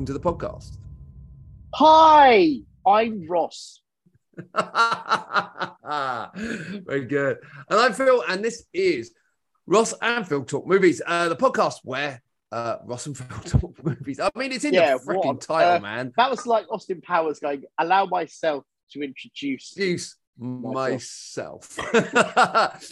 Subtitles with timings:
[0.00, 0.78] welcome to the podcast.
[1.74, 2.54] Hi,
[2.86, 3.82] I'm Ross.
[6.86, 7.36] Very good.
[7.68, 9.12] And I'm Phil, and this is
[9.66, 13.26] Ross and Phil Talk Movies, uh, the podcast where uh, Ross and Phil
[13.60, 14.18] Talk Movies.
[14.20, 15.42] I mean, it's in Yeah, the freaking what?
[15.42, 16.12] title, Uh, man.
[16.16, 19.76] That was like Austin Powers going, allow myself to introduce.
[19.76, 21.72] Introduce myself.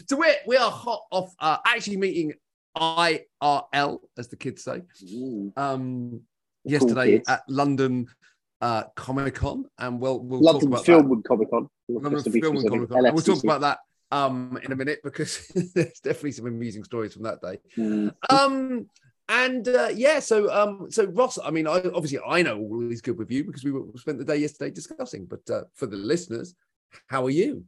[0.06, 2.34] so we're, we are hot off uh, actually meeting
[2.76, 4.82] IRL, as the kids say.
[5.56, 6.20] Um,
[6.68, 8.08] yesterday at London
[8.60, 11.68] uh, Comic Con, and we'll we'll talk about Film and Comic Con.
[11.88, 12.02] that.
[12.02, 13.02] London Film and Comic Con.
[13.14, 13.78] We'll talk about that
[14.10, 17.58] um, in a minute because there's definitely some amusing stories from that day.
[17.76, 18.14] Mm.
[18.30, 18.88] Um,
[19.28, 23.02] and uh, yeah, so um, so Ross, I mean, I, obviously I know all is
[23.02, 25.26] good with you because we spent the day yesterday discussing.
[25.26, 26.54] But uh, for the listeners,
[27.08, 27.64] how are you?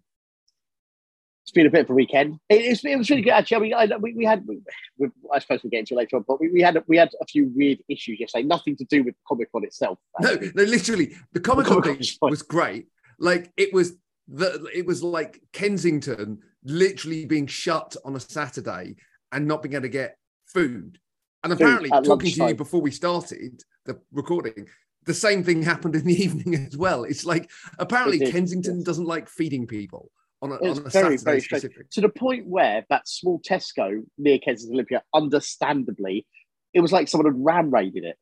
[1.51, 2.39] It's been a bit of a weekend.
[2.49, 3.57] It, it's, it was really good actually.
[3.57, 4.61] I mean, I, we, we had, we,
[4.99, 7.11] we, I suppose we'll get into it later on, but we, we had we had
[7.21, 8.47] a few weird issues yesterday.
[8.47, 9.99] Nothing to do with Comic Con itself.
[10.21, 10.53] No, actually.
[10.55, 12.87] no, literally, the Comic Con thing was great.
[13.19, 13.95] Like it was
[14.29, 18.95] the it was like Kensington literally being shut on a Saturday
[19.33, 20.99] and not being able to get food.
[21.43, 24.69] And apparently, at talking to you before we started the recording,
[25.05, 27.03] the same thing happened in the evening as well.
[27.03, 28.85] It's like apparently It Kensington yes.
[28.85, 31.75] doesn't like feeding people on a, It was on a very, Saturday very strange.
[31.93, 36.27] to the point where that small Tesco near Kensington Olympia, understandably,
[36.75, 38.17] it was like someone had ram raided it.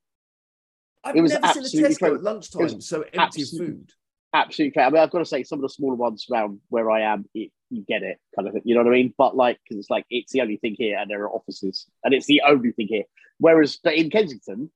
[1.04, 2.14] I've it was never seen a Tesco crazy.
[2.14, 3.90] at lunchtime so empty absolute- food.
[4.34, 4.86] Absolutely crazy.
[4.86, 7.24] I mean, I've got to say, some of the smaller ones around where I am,
[7.34, 8.62] it, you get it, kind of thing.
[8.66, 9.14] You know what I mean?
[9.16, 12.12] But like, because it's like it's the only thing here, and there are offices, and
[12.12, 13.04] it's the only thing here.
[13.38, 14.70] Whereas, but in Kensington,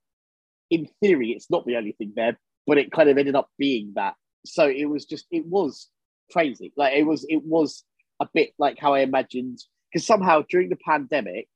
[0.71, 3.93] in theory, it's not the only thing there, but it kind of ended up being
[3.97, 4.15] that.
[4.47, 5.89] So it was just, it was
[6.33, 6.73] crazy.
[6.77, 7.85] Like it was, it was
[8.21, 9.59] a bit like how I imagined.
[9.93, 11.49] Because somehow during the pandemic,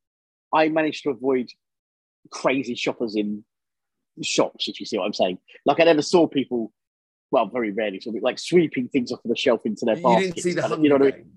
[0.52, 1.48] I managed to avoid
[2.30, 3.44] crazy shoppers in
[4.22, 4.68] shops.
[4.68, 6.72] If you see what I'm saying, like I never saw people.
[7.32, 10.34] Well, very rarely, so like sweeping things off of the shelf into their You baskets.
[10.34, 11.30] didn't see the kind of- you know what I mean?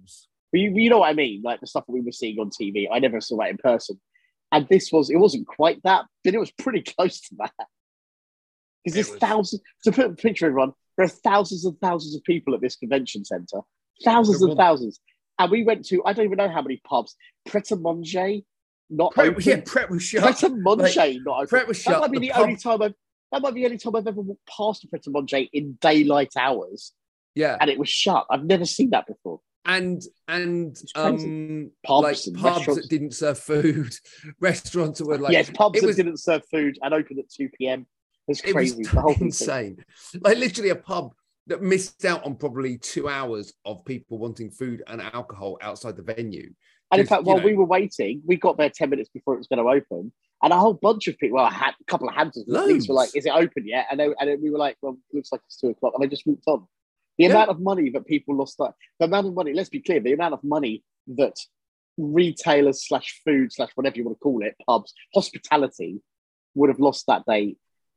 [0.51, 2.51] But you, you know what I mean, like the stuff that we were seeing on
[2.51, 2.85] TV.
[2.91, 3.99] I never saw that in person,
[4.51, 7.53] and this was it wasn't quite that, but it was pretty close to that.
[8.83, 9.61] Because there's was- thousands.
[9.85, 13.23] To put a picture, everyone, there are thousands and thousands of people at this convention
[13.23, 13.61] center,
[14.03, 14.99] thousands and thousands,
[15.39, 17.15] and we went to I don't even know how many pubs.
[17.45, 18.39] Pret a Manger,
[18.89, 19.43] not Pret, open.
[19.45, 20.21] yeah, Pret was shut.
[20.23, 21.47] Pret a Manger, not open.
[21.47, 22.93] Pret was That might be the the pub- only time I've.
[23.31, 25.77] That might be the only time I've ever walked past a Pret a Manger in
[25.79, 26.91] daylight hours,
[27.33, 28.25] yeah, and it was shut.
[28.29, 29.39] I've never seen that before.
[29.65, 32.81] and and um Pubs like pubs restaurants.
[32.81, 33.93] that didn't serve food,
[34.41, 37.49] restaurants that were like yes, pubs that was didn't serve food and opened at 2
[37.57, 37.85] p.m.
[38.29, 39.27] It's it was the whole thing.
[39.27, 39.85] insane.
[40.21, 41.13] Like literally a pub
[41.47, 46.03] that missed out on probably two hours of people wanting food and alcohol outside the
[46.03, 46.53] venue.
[46.91, 49.37] And in fact, while know- we were waiting, we got there 10 minutes before it
[49.37, 50.11] was going to open.
[50.41, 53.13] And a whole bunch of people, well, a, ha- couple of at least were like,
[53.15, 53.87] is it open yet?
[53.91, 55.93] And, they, and we were like, well, it looks like it's two o'clock.
[55.95, 56.65] And they just walked on.
[57.17, 57.31] The Yeah.
[57.31, 60.13] amount of money that people lost, that, the amount of money, let's be clear, the
[60.13, 60.83] amount of money
[61.17, 61.35] that
[61.97, 66.01] retailers slash food slash whatever you want to call it, pubs, hospitality
[66.55, 67.55] would have lost that day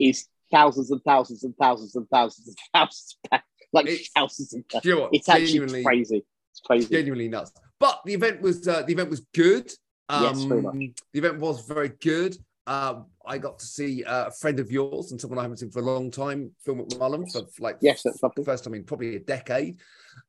[0.08, 4.52] is thousands and thousands and thousands and thousands and thousands, of pounds, like It's- thousands
[4.52, 5.10] and Do you know what?
[5.14, 6.24] It's actually Genuinely- crazy.
[6.52, 6.88] It's crazy.
[6.94, 7.52] genuinely nuts.
[7.80, 9.72] But the event was uh, the event was good.
[10.08, 10.74] Um, Yes, very much.
[11.12, 12.36] The event was very good.
[12.66, 15.70] Uh, I got to see uh, a friend of yours and someone I haven't seen
[15.70, 18.44] for a long time, Phil McMullen, for like Yes, that's lovely.
[18.44, 19.80] first time in probably a decade.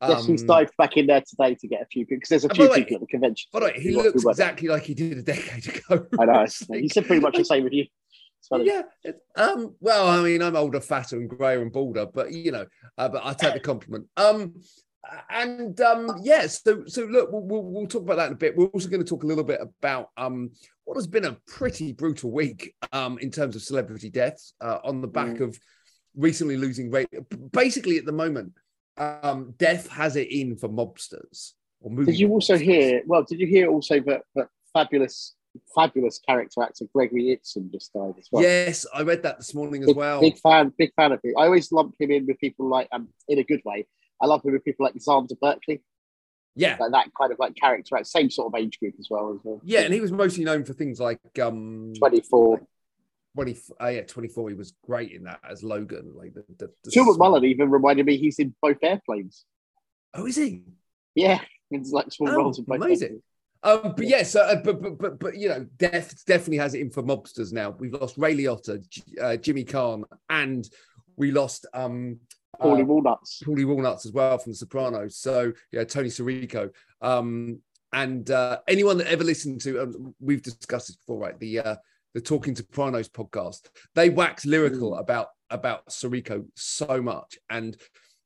[0.02, 2.46] Yes, he's Um, dived back in there today to get a few people because there's
[2.46, 3.50] a few way- people at the convention.
[3.52, 6.08] By the way, he looks exactly like he did a decade ago.
[6.20, 6.40] I know.
[6.42, 7.86] It's He said pretty much the same with you.
[8.52, 8.82] Yeah.
[9.36, 9.76] Um.
[9.80, 12.66] Well, I mean, I'm older, fatter, and grayer and balder, but you know,
[12.98, 14.08] uh, but I take the compliment.
[14.18, 14.56] Um.
[15.30, 18.56] And um, yeah, so so look, we'll, we'll, we'll talk about that in a bit.
[18.56, 20.52] We're also going to talk a little bit about um,
[20.86, 25.02] what has been a pretty brutal week um, in terms of celebrity deaths uh, on
[25.02, 25.42] the back Mm.
[25.42, 25.60] of
[26.16, 27.10] recently losing rate.
[27.52, 28.54] Basically, at the moment,
[28.98, 31.52] um, death has it in for mobsters
[31.82, 31.92] or.
[32.06, 32.62] Did you also mobsters.
[32.62, 33.02] hear?
[33.06, 35.36] Well, did you hear also that that fabulous,
[35.76, 38.44] fabulous character actor Gregory Itzin just died as well?
[38.44, 40.22] Yes, I read that this morning as big, well.
[40.22, 41.34] big fan, big fan of him.
[41.38, 43.88] I always lump him in with people like, um, in a good way.
[44.22, 45.82] I love him with people like Xander Berkeley,
[46.56, 49.34] yeah, like that kind of like character, act- same sort of age group as well.
[49.34, 49.60] As well.
[49.64, 52.62] yeah, and he was mostly known for things like um, twenty four.
[53.36, 54.50] 20, uh, yeah, 24.
[54.50, 56.14] He was great in that as Logan.
[56.16, 59.46] Like the, the, the Phil McMullen even reminded me he's in both airplanes.
[60.14, 60.62] Oh, is he?
[61.16, 61.40] Yeah,
[61.72, 62.76] it's like small Oh, roles in both.
[62.78, 63.04] amazing.
[63.06, 63.24] airplanes.
[63.64, 66.82] Um, but yeah, so uh, but, but but but you know, death definitely has it
[66.82, 67.70] in for mobsters now.
[67.72, 68.84] We've lost Ray Liotta,
[69.22, 70.70] uh, Jimmy Caan, and
[71.16, 72.20] we lost um
[72.62, 73.42] Paulie uh, Walnuts.
[73.44, 75.18] Paulie Walnuts as well from The Sopranos.
[75.18, 76.70] So yeah, Tony Sirico.
[77.02, 77.60] Um,
[77.94, 81.40] and uh, anyone that ever listened to, um, we've discussed this before, right?
[81.40, 81.76] The uh,
[82.14, 83.70] the Talking Sopranos podcast.
[83.96, 85.00] They wax lyrical Mm.
[85.00, 87.78] about about Sirico so much and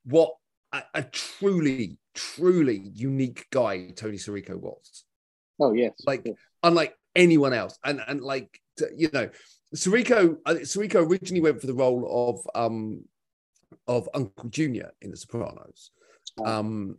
[0.06, 0.32] what
[0.72, 5.04] a, a truly, truly unique guy Tony Sirico was.
[5.60, 6.34] Oh yes, Like, yeah.
[6.64, 7.78] unlike anyone else.
[7.84, 8.62] And and like
[8.96, 9.30] you know,
[9.76, 13.04] Sirico uh, Sirico originally went for the role of um
[13.88, 15.92] of Uncle Junior in The Sopranos.
[16.40, 16.46] Oh.
[16.46, 16.98] Um,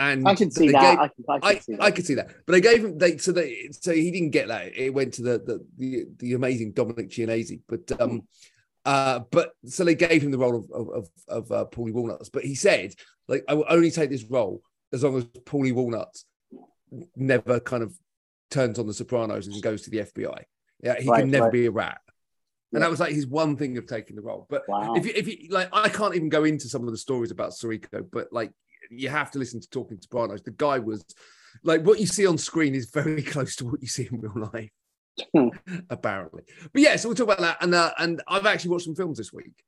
[0.00, 0.80] and I can see that.
[0.80, 1.82] gave- I can, I can I, see that.
[1.82, 4.48] I could see that, but they gave him they so they so he didn't get
[4.48, 4.76] that.
[4.76, 8.22] It went to the the the, the amazing Dominic Chianese, but um,
[8.84, 12.28] uh, but so they gave him the role of of of, of uh, Paulie Walnuts.
[12.28, 12.94] But he said
[13.26, 14.62] like I will only take this role
[14.92, 16.24] as long as Paulie Walnuts
[17.16, 17.98] never kind of
[18.50, 20.42] turns on the Sopranos and goes to the FBI.
[20.82, 21.52] Yeah, he Right, can never right.
[21.52, 22.00] be a rat.
[22.72, 22.86] And Yeah.
[22.86, 24.46] that was like his one thing of taking the role.
[24.48, 24.94] But Wow.
[24.94, 27.50] if you, if you like, I can't even go into some of the stories about
[27.52, 28.52] Sirico, but like,
[28.90, 30.42] you have to listen to Talking Sopranos.
[30.42, 31.04] The guy was
[31.62, 34.48] like, what you see on screen is very close to what you see in real
[34.52, 34.70] life,
[35.34, 35.48] Hmm.
[35.90, 36.44] apparently.
[36.72, 37.58] But yeah, so we'll talk about that.
[37.62, 39.62] And uh, and I've actually watched some films this week.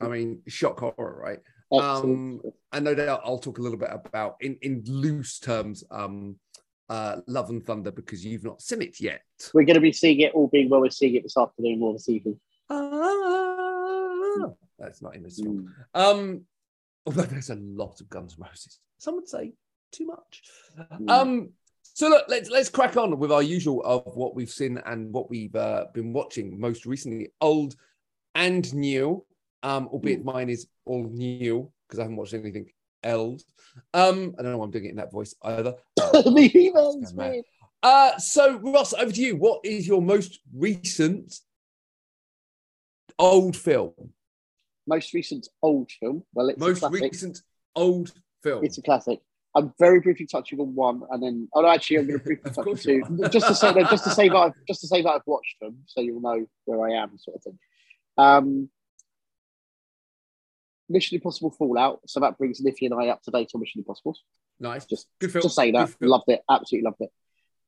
[0.00, 1.38] I mean, shock horror, right?
[1.72, 2.40] Um,
[2.72, 6.36] and no doubt I'll talk a little bit about, in in loose terms, um,
[6.88, 9.22] uh, Love and Thunder because you've not seen it yet.
[9.54, 10.80] We're going to be seeing it all being well.
[10.80, 12.40] We're seeing it this afternoon or this evening.
[12.68, 15.72] Ah, that's not in this film.
[15.94, 16.00] Mm.
[16.00, 16.40] Um,
[17.06, 18.80] although there's a lot of Guns Roses.
[18.98, 19.52] Some would say
[19.92, 20.42] too much.
[20.78, 21.10] Mm.
[21.10, 21.50] Um,
[21.82, 25.30] so look, let's let's crack on with our usual of what we've seen and what
[25.30, 27.76] we've uh, been watching most recently, old
[28.34, 29.24] and new.
[29.62, 32.70] Um, albeit mine is all new because I haven't watched anything
[33.02, 33.44] else.
[33.92, 35.74] Um, I don't know why I'm doing it in that voice either.
[35.96, 37.42] the emails, man.
[37.82, 39.36] Uh, so Ross, over to you.
[39.36, 41.34] What is your most recent
[43.18, 43.92] old film?
[44.86, 46.24] Most recent old film.
[46.34, 47.42] Well, it's Most recent
[47.74, 48.12] old
[48.42, 48.64] film.
[48.64, 49.20] It's a classic.
[49.54, 52.50] I'm very briefly touching on one, and then oh no, actually, I'm going to briefly
[52.50, 55.02] touch on two, just to say that, just to say that, I've, just to say
[55.02, 57.58] that I've watched them, so you'll know where I am, sort of thing.
[58.16, 58.70] Um,
[60.90, 62.00] Mission Impossible Fallout.
[62.06, 64.16] So that brings Niffy and I up to date on Mission Impossible.
[64.58, 64.84] nice.
[64.84, 65.42] Just, Good film.
[65.42, 65.94] just say that.
[66.00, 66.42] Loved it.
[66.50, 67.10] Absolutely loved it.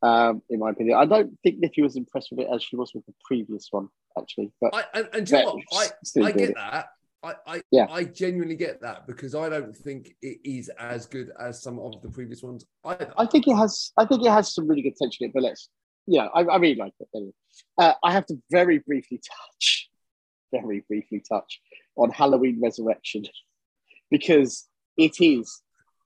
[0.04, 2.92] Um, in my opinion, I don't think Niffy was impressed with it as she was
[2.92, 3.88] with the previous one,
[4.18, 4.50] actually.
[4.60, 5.92] But I, and, and do you know what?
[6.18, 6.56] I, I get it.
[6.56, 6.88] that.
[7.22, 7.86] I, I, Yeah.
[7.88, 12.02] I genuinely get that because I don't think it is as good as some of
[12.02, 13.12] the previous ones either.
[13.16, 13.92] I think it has.
[13.96, 15.34] I think it has some really good tension in it.
[15.34, 15.68] But let's,
[16.08, 17.06] yeah, I, I really like it.
[17.14, 17.32] Anyway.
[17.78, 19.88] Uh, I have to very briefly touch,
[20.52, 21.60] very briefly touch
[21.96, 23.24] on Halloween Resurrection
[24.10, 25.62] because it is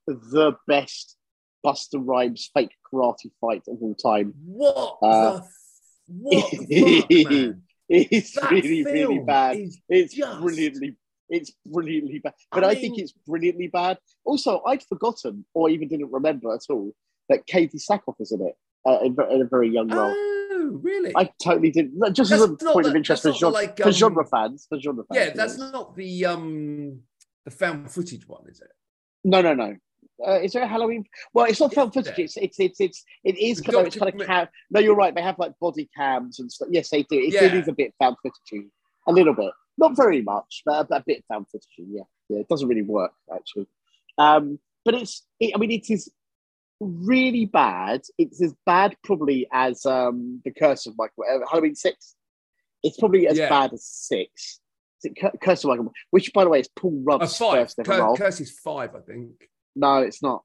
[0.07, 1.17] the best
[1.65, 4.33] Busta Rhymes fake karate fight of all time.
[4.45, 5.53] what Uh, the f-
[6.09, 7.63] what the fuck, man?
[7.89, 9.59] It's That really, really bad.
[9.89, 10.97] It's just- brilliantly,
[11.29, 12.35] it's brilliantly bad.
[12.51, 13.99] I But I, think it's brilliantly bad.
[14.25, 16.93] Also, I'd forgotten or even didn't remember at all
[17.29, 18.55] that Katee Sackhoff is in it
[18.89, 20.13] uh, in, in a very young role.
[20.17, 21.13] Oh, really?
[21.17, 21.99] I totally didn't.
[21.99, 24.67] no, Just as a point of interest for, genre, like, for um, genre fans.
[24.69, 25.27] For genre fans.
[25.29, 27.01] yeah, that's not the um
[27.45, 28.71] the found footage one, is it?
[29.25, 29.77] No, no, no.
[30.27, 31.05] Uh, is there a Halloween?
[31.35, 32.19] Well, it's not Is footage.
[32.19, 34.49] It's it's it's it's it is kind of it's kind of cam.
[34.71, 35.15] No, you're right.
[35.15, 36.69] They have like body cams and stuff.
[36.71, 37.19] Yes, they do.
[37.19, 37.45] It, Yeah.
[37.45, 38.67] it is a bit found footage,
[39.07, 41.69] a little bit, not very much, but a, a bit found footage.
[41.77, 42.39] Yeah, yeah.
[42.41, 43.67] It doesn't really work actually.
[44.17, 45.23] Um, but it's.
[45.39, 46.11] It, I mean, it is
[46.81, 48.03] really bad.
[48.19, 52.15] It's as bad probably as um the Curse of Michael uh, Halloween Six.
[52.83, 53.49] It's probably as Yeah.
[53.49, 54.61] bad as Six.
[55.03, 55.93] Is it Cur- Curse of Michael?
[56.11, 57.67] Which, by the way, is Paul Rudd's five.
[57.67, 58.17] first ever Cur- role.
[58.17, 59.31] Curse is five, I think.
[59.75, 60.43] No, it's not.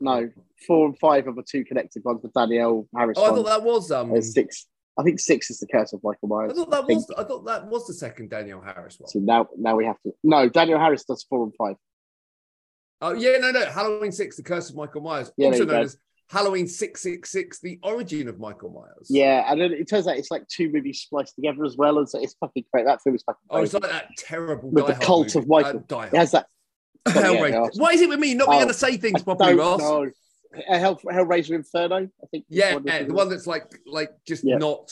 [0.00, 0.28] No,
[0.66, 2.20] four and five are the two connected ones.
[2.22, 4.12] The Danielle Harris Oh, I thought that was um.
[4.12, 4.66] Uh, six.
[4.98, 6.52] I think six is the curse of Michael Myers.
[6.52, 7.10] I thought that I was.
[7.18, 9.08] I thought that was the second Danielle Harris one.
[9.08, 10.12] So now, now we have to.
[10.22, 11.76] No, Danielle Harris does four and five.
[13.00, 13.66] Oh yeah, no, no.
[13.66, 15.96] Halloween Six: The Curse of Michael Myers, Yeah, also known as
[16.30, 19.08] Halloween Six Six Six: The Origin of Michael Myers.
[19.10, 22.18] Yeah, and it turns out it's like two movies spliced together as well, and so
[22.20, 22.86] it's fucking great.
[22.86, 23.40] That film is fucking.
[23.50, 25.38] Oh, it's like that terrible With the Hard cult movie.
[25.40, 25.80] of Michael.
[25.80, 26.46] Uh, Die it has that.
[27.06, 27.70] Hellraiser.
[27.76, 29.80] Why is it with me not being Oh, able to say things properly, Ross?
[29.80, 30.10] know.
[30.68, 32.46] Uh, Hell, Hellraiser Inferno, I think.
[32.48, 34.56] Yeah, one of the one that's like, like just Yeah.
[34.56, 34.90] not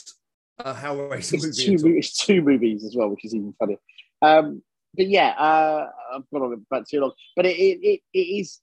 [0.59, 1.65] a Hellraiser it's movie.
[1.65, 1.89] two, at all.
[1.89, 3.77] mo- it's two movies as well, which is even funnier.
[4.21, 4.61] Um,
[4.95, 7.11] but yeah, uh, I've gone on about too long.
[7.35, 8.59] But it, it, it, it is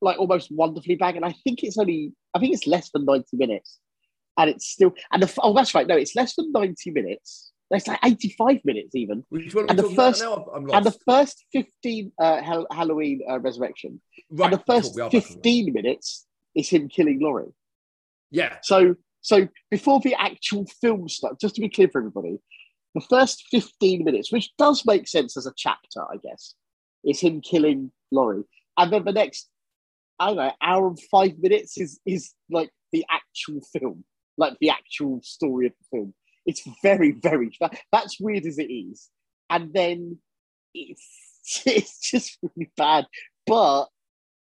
[0.00, 3.36] like almost wonderfully bad, and I think it's only I think it's less than ninety
[3.36, 3.78] minutes,
[4.36, 7.52] and it's still and the, oh that's right, no, it's less than ninety minutes.
[7.70, 12.12] It's like eighty-five minutes even, Which one are and the first, and the first fifteen
[12.20, 15.28] uh, Hall- Halloween uh, Resurrection, right, and the first we are back on that.
[15.28, 17.52] fifteen minutes is him killing Laurie.
[18.30, 22.38] Yeah, So, so before the actual film starts, just to be clear for everybody,
[22.96, 26.54] the first 15 minutes, which does make sense as a chapter, I guess,
[27.04, 28.44] is him killing Laurie.
[28.76, 29.48] And then the next,
[30.18, 34.04] I don't know, hour and five minutes is is like the actual film.
[34.38, 36.14] like the actual story of the film.
[36.44, 39.08] It's very, very that, that's weird as it is,
[39.50, 40.18] and then
[40.74, 43.06] it's it's just really bad.
[43.46, 43.86] But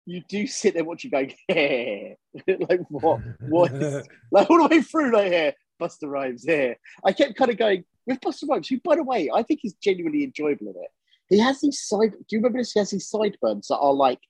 [0.07, 2.15] you do sit there watching, going, yeah,
[2.69, 6.77] like what, what, is, like all the way through, like here, Busta Rhymes here.
[7.05, 9.75] I kept kind of going with Busta Rhymes, who, by the way, I think is
[9.75, 10.91] genuinely enjoyable in it.
[11.29, 12.13] He has these side.
[12.13, 12.73] Do you remember this?
[12.73, 14.21] He has these sideburns that are like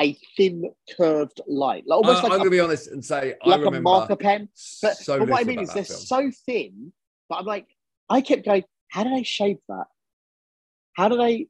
[0.00, 3.04] a thin curved line, like almost Uh, like I'm a, going to be honest and
[3.04, 4.48] say I like a marker pen.
[4.82, 6.00] But, so but what I mean is they're film.
[6.00, 6.92] so thin.
[7.28, 7.66] But I'm like,
[8.10, 8.64] I kept going.
[8.88, 9.86] How do they shave that?
[10.94, 11.48] How do they?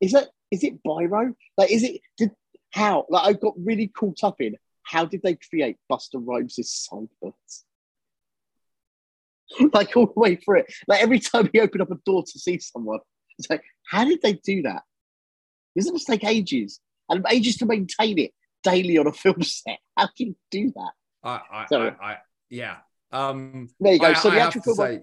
[0.00, 1.34] Is it is it biro?
[1.56, 2.30] Like, is it did
[2.72, 3.06] how?
[3.10, 7.63] Like, I got really caught up in how did they create Busta Rhymes' sideburns?
[9.72, 10.74] like all the way through it.
[10.88, 13.00] Like every time he opened up a door to see someone,
[13.38, 14.82] it's like, how did they do that?
[15.74, 18.32] This must take ages and ages to maintain it
[18.62, 19.78] daily on a film set.
[19.96, 20.90] How can you do that?
[21.22, 21.92] I, I, Sorry.
[22.00, 22.16] I, I,
[22.50, 22.76] yeah.
[23.12, 24.06] Um, There you go.
[24.06, 24.76] I, so the actual film.
[24.76, 25.02] say,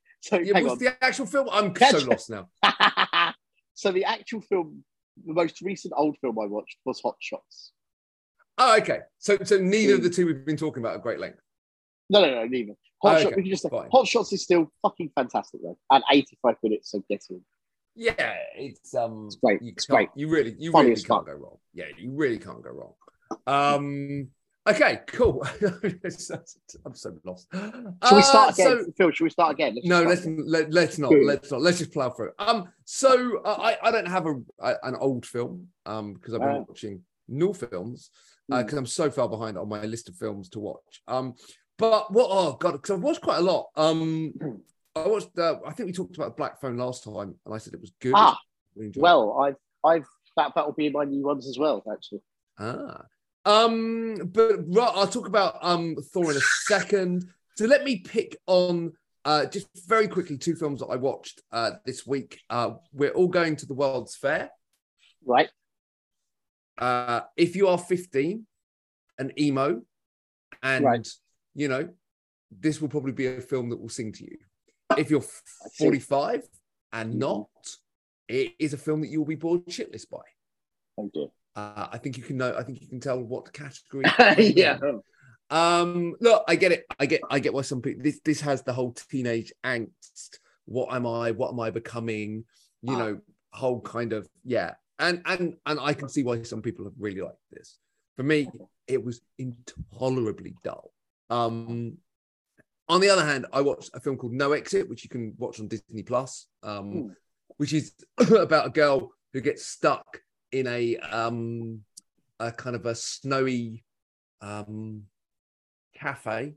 [0.20, 0.78] so yeah, what's on.
[0.78, 1.48] the actual film?
[1.50, 2.48] I'm so lost now.
[3.74, 4.84] so the actual film,
[5.26, 7.72] the most recent old film I watched was Hot Shots.
[8.58, 9.00] Oh, okay.
[9.18, 11.38] So, so neither of the two we've been talking about at great length.
[12.10, 12.74] No, no, no, neither.
[13.02, 13.36] Hot Okay, Shots.
[13.36, 13.88] We can just say fine.
[13.92, 16.90] Hot Shots is still fucking fantastic though, and 85 minutes.
[16.90, 17.40] So get in.
[17.94, 19.60] Yeah, it's um, It's great.
[19.62, 20.08] You It's great.
[20.14, 21.26] You really, you Funny really can't fuck.
[21.26, 21.56] go wrong.
[21.74, 22.94] Yeah, you really can't go wrong.
[23.46, 24.28] Um,
[24.68, 25.44] okay, cool.
[26.84, 27.48] I'm so lost.
[27.52, 29.10] Should we start Uh, again, so- Phil?
[29.10, 29.74] Should we start again?
[29.74, 30.44] Let's no, let's again.
[30.46, 31.10] let, let's not.
[31.10, 31.24] Good.
[31.26, 31.60] Let's not.
[31.60, 32.32] Let's just plow through.
[32.38, 36.40] Um, so uh, I I don't have a, a an old film um because I've
[36.40, 36.64] been Ah.
[36.68, 38.10] watching new films
[38.50, 38.58] Hmm.
[38.58, 41.02] because I'm so far behind on my list of films to watch.
[41.06, 41.34] Um,
[41.78, 42.26] but what?
[42.30, 43.68] Oh god, because I've watched quite a lot.
[43.76, 44.34] Um,
[44.96, 45.38] I watched.
[45.38, 47.92] Uh, I think we talked about Black Phone last time, and I said it was
[48.00, 48.14] good.
[48.16, 48.36] Ah,
[48.76, 50.06] Really well, I've, I've
[50.36, 51.82] that that will be in my new ones as well.
[51.90, 52.20] Actually,
[52.58, 53.04] Ah.
[53.44, 57.24] Um, but right, I'll talk about um Thor in a second.
[57.56, 58.92] So let me pick on
[59.24, 62.40] uh just very quickly two films that I watched uh this week.
[62.50, 64.50] Uh we're all going to the World's Fair.
[65.24, 65.48] right?
[66.76, 68.46] Uh if you are 15
[69.18, 69.82] and emo
[70.62, 71.08] and Right.
[71.58, 71.88] You know,
[72.50, 74.38] this will probably be a film that will sing to you.
[74.96, 75.24] If you're
[75.78, 76.42] 45
[76.92, 77.48] and not,
[78.28, 80.22] it is a film that you will be bored shitless by.
[80.96, 81.26] Oh dear.
[81.56, 82.54] Uh, I think you can know.
[82.56, 84.04] I think you can tell what category.
[84.56, 84.78] yeah.
[85.50, 86.84] Um, look, I get it.
[87.00, 87.20] I get.
[87.28, 88.02] I get why some people.
[88.04, 90.38] This this has the whole teenage angst.
[90.66, 91.32] What am I?
[91.32, 92.44] What am I becoming?
[92.82, 92.98] You Ah.
[92.98, 93.20] know,
[93.52, 94.74] whole kind of yeah.
[95.00, 97.78] And and and I can see why some people have really liked this.
[98.16, 98.48] For me,
[98.86, 100.92] it was intolerably dull.
[101.30, 101.98] Um,
[102.88, 105.60] on the other hand, I watched a film called No Exit, which you can watch
[105.60, 107.14] on Disney Plus, um,
[107.58, 107.92] which is
[108.38, 110.20] about a girl who gets stuck
[110.52, 111.80] in a um,
[112.40, 113.84] a kind of a snowy
[114.40, 115.02] um,
[115.94, 116.54] cafe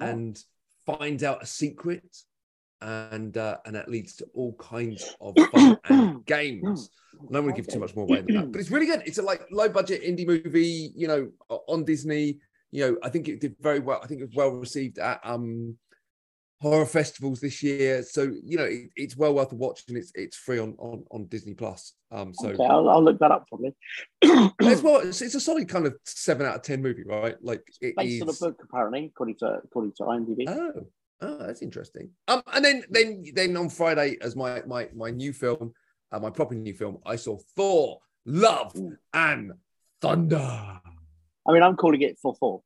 [0.00, 0.06] Oh.
[0.06, 0.42] and
[0.86, 2.16] finds out a secret,
[2.80, 6.88] and uh, and that leads to all kinds of fun and games.
[7.14, 9.02] I don't want to give too much more away than that, but it's really good.
[9.04, 11.30] It's a like low budget indie movie, you know,
[11.68, 12.38] on Disney.
[12.72, 14.00] You know, I think it did very well.
[14.02, 15.76] I think it was well received at um
[16.62, 18.02] horror festivals this year.
[18.04, 21.04] So you know, it, it's well worth a watch, and it's it's free on on,
[21.10, 21.92] on Disney Plus.
[22.10, 23.74] Um, so okay, I'll, I'll look that up for me.
[24.22, 27.36] it's well, it's, it's a solid kind of seven out of ten movie, right?
[27.42, 30.44] Like it Based on a book, apparently, according to according to IMDb.
[30.48, 30.86] Oh,
[31.20, 32.10] oh, that's interesting.
[32.28, 35.74] Um, and then then then on Friday, as my my my new film,
[36.12, 38.74] uh, my proper new film, I saw Thor: Love
[39.12, 39.52] and
[40.00, 40.80] Thunder.
[41.46, 42.62] I mean, I'm calling it for four.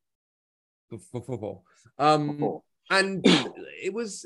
[0.91, 1.63] For, for, for,
[1.99, 4.25] Um, and it was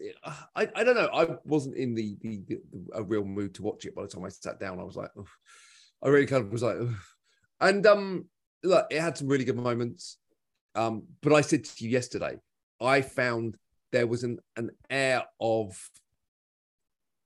[0.54, 1.08] I, I don't know.
[1.12, 2.60] I wasn't in the, the, the
[2.94, 4.80] a real mood to watch it by the time I sat down.
[4.80, 5.26] I was like "Ugh."
[6.02, 6.94] I really kind of was like "Ugh."
[7.60, 8.26] and um
[8.62, 10.18] look it had some really good moments.
[10.74, 12.38] Um but I said to you yesterday
[12.80, 13.56] I found
[13.92, 15.78] there was an an air of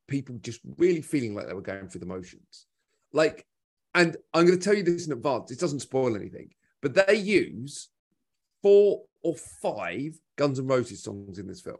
[0.06, 2.66] people just really feeling like they were going through the motions.
[3.12, 3.44] Like
[3.94, 5.52] and I'm going to tell you this in advance.
[5.52, 6.50] It doesn't spoil anything
[6.84, 7.88] but they use
[8.62, 11.78] four or five Guns N' Roses songs in this film.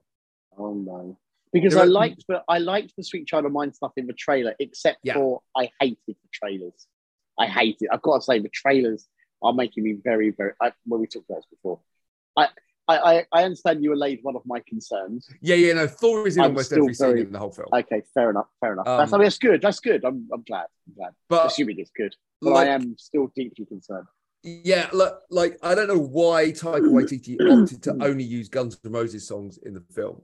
[0.57, 1.19] Oh no.
[1.53, 4.15] Because There I liked the I liked the Sweet Child of Mine stuff in the
[4.15, 5.15] trailer, except Yeah.
[5.15, 6.87] for I hated the trailers.
[7.39, 7.91] I hate it.
[7.93, 9.07] I've got to say the trailers
[9.43, 11.81] are making me very, very I, when we talked about this before.
[12.37, 12.49] I
[12.87, 15.27] I, I, understand you allayed one of my concerns.
[15.41, 17.69] Yeah, yeah, no, Thor is in I'm almost every scene in the whole film.
[17.73, 18.87] Okay, fair enough, fair enough.
[18.87, 19.63] Um, that's, I mean, that's good.
[19.63, 20.05] That's good.
[20.05, 20.67] I'm, I'm glad.
[20.87, 21.13] I'm glad.
[21.31, 22.15] but Assuming it's good.
[22.43, 24.07] But like, I am still deeply concerned.
[24.45, 28.93] Yeah, look, like I don't know why Taika Waititi opted to only use Guns N'
[28.93, 30.21] Roses songs in the film.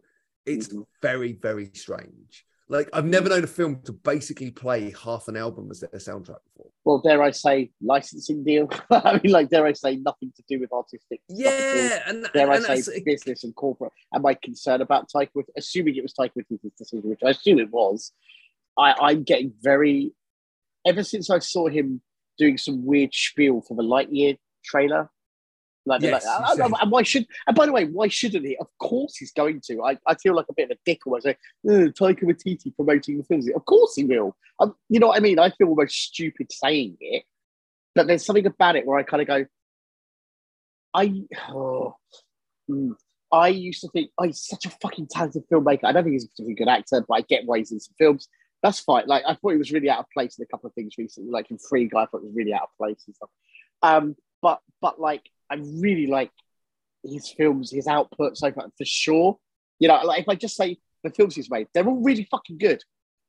[0.46, 0.86] It's Mhm.
[1.02, 2.44] very, very strange.
[2.68, 6.38] Like I've never known a film to basically play half an album as their soundtrack
[6.54, 6.70] before.
[6.84, 8.68] Well, dare I say, licensing deal?
[8.90, 11.20] I mean, like, dare I say, nothing to do with artistic.
[11.28, 11.84] stuff at all.
[11.84, 13.92] Yeah, and, Dare and I say, business and corporate?
[14.12, 15.48] And my concern about Taika Waititi?
[15.56, 18.12] Assuming it was Taika Waititi's decision, which I assume it was,
[18.78, 20.12] I, I'm getting very.
[20.86, 22.00] Ever since I saw him
[22.40, 25.10] doing some weird spiel for the Lightyear trailer,
[25.86, 27.26] like, Yes, like, I- I- and why should?
[27.46, 28.56] And by the way, why shouldn't he?
[28.58, 29.82] Of course he's going to.
[29.82, 31.26] I, I feel like a bit of a dick almost.
[31.26, 33.48] Like, "Ugh, Taika Waititi promoting the films.
[33.54, 34.36] Of course he will.
[34.60, 35.38] Um, you know what I mean?
[35.38, 37.24] I feel almost stupid saying it,
[37.94, 39.46] but there's something about it where I kind of go,
[40.94, 41.96] I, oh,
[42.70, 42.94] mm.
[43.32, 45.84] I used to think, oh, he's such a fucking talented filmmaker.
[45.84, 47.94] I don't think he's a particularly good actor, but I get why he's in some
[47.96, 48.28] films.
[48.62, 49.06] That's fine.
[49.06, 51.30] Like I thought he was really out of place in a couple of things recently,
[51.30, 52.02] like in Free Guy.
[52.02, 53.30] I thought he was really out of place and stuff.
[53.82, 56.30] Um, but but like I really like
[57.02, 59.38] his films, his output so far for sure.
[59.78, 62.58] You know, like if I just say the films he's made, they're all really fucking
[62.58, 62.82] good.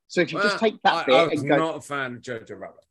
[0.07, 1.81] So if you Well, just take that I, bit I was and go, not a
[1.81, 2.83] fan of Jojo Rabbit.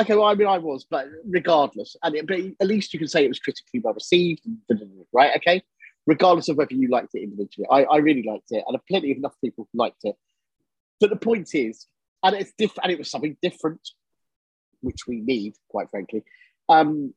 [0.00, 3.08] Okay, well, I mean, I was, but regardless, and it, but at least you can
[3.08, 4.42] say it was critically well received,
[5.12, 5.36] right?
[5.36, 5.62] Okay,
[6.06, 9.18] regardless of whether you liked it individually, I, I really liked it, and plenty of
[9.18, 10.16] enough people liked it.
[11.00, 11.86] But the point is,
[12.22, 13.80] and it's different, and it was something different,
[14.80, 16.24] which we need, quite frankly.
[16.68, 17.14] Um,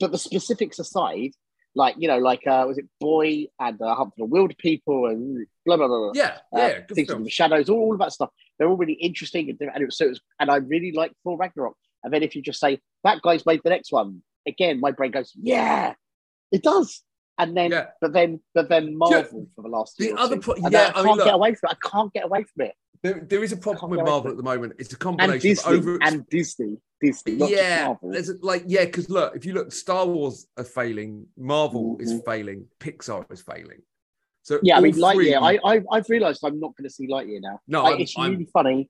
[0.00, 1.32] but the specifics aside,
[1.74, 5.06] like you know, like uh, was it Boy and uh, Hunt for the Wild People
[5.06, 6.12] and blah blah blah.
[6.14, 8.30] Yeah, uh, yeah, Things from the Shadows, all, all of that stuff.
[8.58, 10.06] They're all really interesting and, and it was so.
[10.06, 11.76] It was, and I really liked Thor Ragnarok.
[12.02, 15.10] And then if you just say that guy's made the next one, again, my brain
[15.10, 15.94] goes, yeah,
[16.52, 17.02] it does.
[17.38, 17.86] And then, Yeah.
[18.00, 21.06] but then, but then Marvel for the last the other pro- yeah, I I can't
[21.06, 21.76] mean, get away from it.
[21.82, 22.74] I can't get away from it.
[23.02, 24.72] There, there is a problem with Marvel at the moment.
[24.78, 25.98] It's a And combination Disney, of over.
[26.02, 30.46] and Disney, Disney, yeah, there's a, like yeah, because look, if you look, Star Wars
[30.56, 32.24] are failing, Marvel is Mhm.
[32.24, 33.82] failing, Pixar is failing.
[34.42, 35.42] So Yeah, I mean, three- Lightyear.
[35.42, 37.60] I, I, I've realised I'm not going to see Lightyear now.
[37.68, 38.88] no, Like, I'm, it's I'm really funny.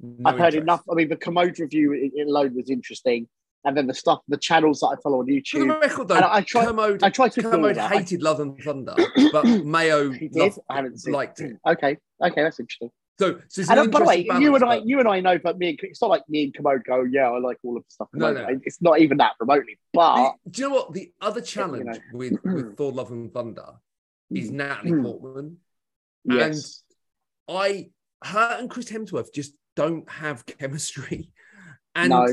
[0.00, 0.62] no I've heard interest.
[0.64, 0.82] enough.
[0.90, 3.26] I mean, the Kermode review alone was interesting,
[3.66, 5.80] and then the stuff, the channels that I follow on For the YouTube.
[5.80, 7.76] record, though, And I try- Kermode, I tried to Kermode.
[7.78, 8.94] I- hated Love and Thunder,
[9.32, 11.12] but Mayo loved, I haven't seen.
[11.12, 11.56] liked it.
[11.66, 12.90] Okay, okay, that's interesting.
[13.18, 15.20] So, so And an by the way, interesting you and balance, I, you and I
[15.20, 17.76] know, but me, and it's not like me and Kermode go, yeah, I like all
[17.78, 18.08] of the stuff.
[18.12, 18.46] No, no.
[18.64, 19.78] it's not even that remotely.
[19.92, 20.92] but the- do you know what?
[20.92, 21.98] The other challenge know.
[22.12, 23.66] with, with Thor: Love and Thunder
[24.30, 25.02] is Natalie Mm.
[25.02, 25.56] Portman.
[26.24, 26.82] yes,
[27.48, 27.90] I,
[28.22, 31.30] her and Chris Hemsworth just don't have chemistry,
[31.94, 32.26] and no,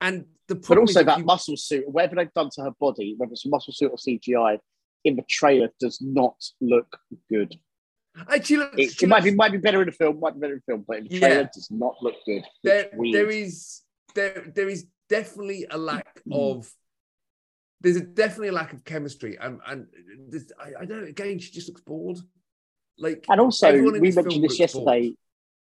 [0.00, 3.32] and the but also that you- muscle suit, whatever they've done to her body, whether
[3.32, 4.58] it's a muscle suit or CGI,
[5.04, 6.98] in the trailer does not look
[7.30, 7.58] good.
[8.18, 10.34] Uh, actually look, It, she it might be might be better in the film, might
[10.34, 11.20] be better in the film, but in the Yeah.
[11.20, 12.44] trailer does not look good.
[12.62, 13.82] there, there is
[14.14, 16.70] there there is definitely a lack of
[17.80, 19.86] there's a definitely a lack of chemistry and and
[20.58, 22.18] I, I don't know again she just looks bored
[22.98, 25.14] like And also, we mentioned this looks yesterday.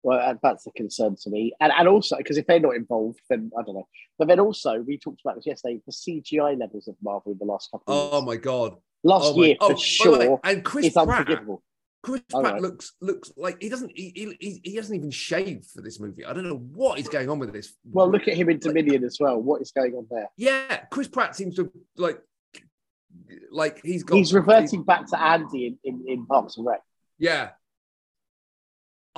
[0.02, 1.52] Well, that's a concern to me.
[1.60, 3.88] And, and also, because if they're not involved, then I don't know.
[4.18, 7.44] But then also, we talked about this yesterday the CGI levels of Marvel in the
[7.44, 8.26] last couple of oh years.
[8.26, 11.08] my god last oh my year, oh, for by the way, sure, and Chris Pratt
[11.08, 11.62] unforgivable.
[12.02, 12.62] Chris All Pratt right.
[12.62, 16.32] looks looks like he doesn't he, he, he hasn't even shaved for this movie I
[16.32, 19.18] don't know what is going on with this Well, look at him in Dominion as
[19.18, 19.40] well.
[19.42, 20.28] What is going on there?
[20.36, 22.20] yeah Chris Pratt seems to like
[23.50, 26.80] like he's got He's reverting back to Andy in, in, in Parks and Rec.
[27.18, 27.50] Yeah.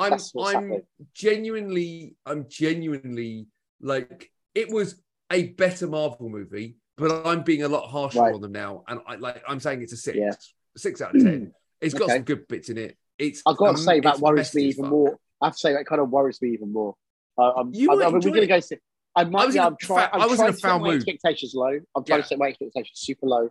[0.01, 0.83] I'm I'm
[1.15, 3.47] genuinely I'm genuinely
[3.81, 8.35] like it was a better Marvel movie, but I'm being a lot harsher Right.
[8.35, 8.83] on them now.
[8.89, 10.17] And I like I'm saying it's a six.
[10.17, 10.31] Yeah.
[10.77, 11.53] Six out of ten.
[11.81, 12.15] It's got Okay.
[12.15, 12.97] some good bits in it.
[13.19, 15.19] It's I've got to um, say, that worries me even more.
[15.43, 16.95] I have to say, that kind of worries me even more.
[17.39, 18.47] Uh, I'm, You I, might I mean, we're enjoy going to it.
[18.49, 18.77] go see.
[19.17, 19.43] I might.
[19.43, 20.09] I was yeah, in a I'm trying.
[20.09, 21.67] fa- I'm I was in trying a to set foul my expectations low.
[21.97, 22.23] I'm trying Yeah.
[22.23, 23.51] to set my expectations super low.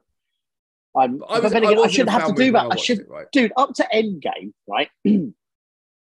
[0.96, 2.68] I'm, I was, but I again, I, shouldn't have to do that.
[2.72, 3.28] I should, it, right?
[3.32, 3.52] dude.
[3.58, 4.90] Up to Endgame, right?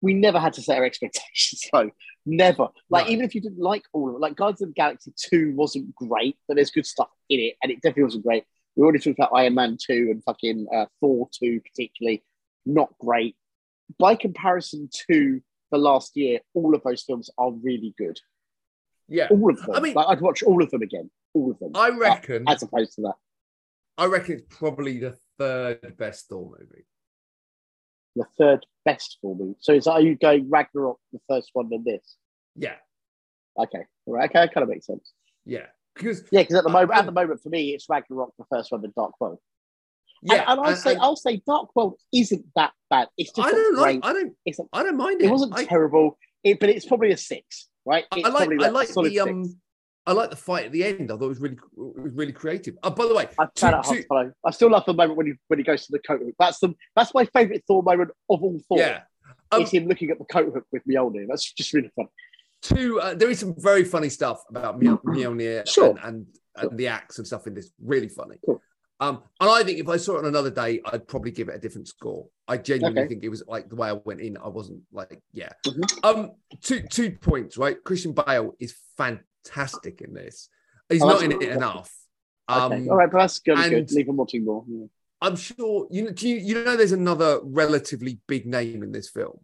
[0.05, 1.89] we never had to set our expectations low.
[2.27, 2.67] Never.
[2.89, 3.11] Like No.
[3.13, 5.93] even if you didn't like all of it, like Guardians of the Galaxy Two wasn't
[5.95, 8.43] great, but there's good stuff in it, and it definitely wasn't great.
[8.75, 12.23] We already talked about Iron Man Two and fucking uh, Thor Two, particularly
[12.65, 13.35] not great.
[13.99, 15.41] By comparison to
[15.71, 18.19] the last year, all of those films are really good.
[19.07, 19.27] Yeah.
[19.29, 19.75] All of them.
[19.75, 21.09] I mean- like, I'd watch all of them again.
[21.33, 21.71] All of them.
[21.75, 23.15] I reckon as opposed to that.
[23.97, 26.85] I reckon it's probably the third best Thor movie.
[28.15, 29.55] The third best for me.
[29.59, 32.15] So is are you going Ragnarok the first one than this?
[32.55, 32.75] Yeah.
[33.57, 33.83] Okay.
[34.05, 34.29] All right.
[34.29, 35.11] Okay, that kind of makes sense.
[35.45, 35.65] Yeah.
[35.95, 38.45] Because Yeah, because at the moment, I- at the moment, for me, it's Ragnarok the
[38.49, 39.39] first one, then Dark World.
[40.23, 43.07] yeah, and, and I'll and- say, and I'll say, Dark World isn't that bad.
[43.17, 44.03] It's just I don't great.
[44.03, 45.25] like I don't It's a, I don't mind it.
[45.25, 48.05] it wasn't I, terrible, it, but it's probably a six, right?
[48.15, 49.19] It's I like I like the six.
[49.21, 49.59] um
[50.07, 51.11] I like the fight at the end.
[51.11, 52.75] I thought it was really it was really creative.
[52.83, 54.31] Oh, by the way, I to- found it hard to- to follow.
[54.45, 56.33] I still love the moment when he when he goes to the coat room.
[56.39, 58.77] That's the that's my favorite Thor moment of all four.
[58.77, 59.01] yeah,
[59.51, 61.25] Um, it's him looking at the coat hook with Mjolnir.
[61.27, 62.07] That's just really fun.
[62.61, 65.89] two uh, there is some very funny stuff about Mjol- Mjolnir Sure.
[65.89, 67.71] and, and, and the axe and stuff in this.
[67.83, 68.35] Really funny.
[68.45, 68.61] Cool.
[69.01, 71.55] Um, and I think if I saw it on another day, I'd probably give it
[71.55, 72.27] a different score.
[72.47, 73.09] I genuinely Okay.
[73.09, 74.37] think it was like the way I went in.
[74.37, 75.49] I wasn't like, yeah.
[75.65, 75.83] Mhm.
[76.05, 77.83] Um, two two points, right?
[77.83, 79.25] Christian Bale is fantastic
[80.01, 80.49] in this.
[80.89, 81.49] He's Oh, not in it cool.
[81.49, 81.93] enough.
[82.49, 82.75] Okay.
[82.75, 83.57] Um, All right, but that's good.
[83.69, 83.91] good.
[83.91, 84.63] Leave him wanting more.
[84.67, 84.85] Yeah.
[85.21, 86.11] I'm sure you know.
[86.11, 86.75] Do you, you know?
[86.75, 89.39] There's another relatively big name in this film.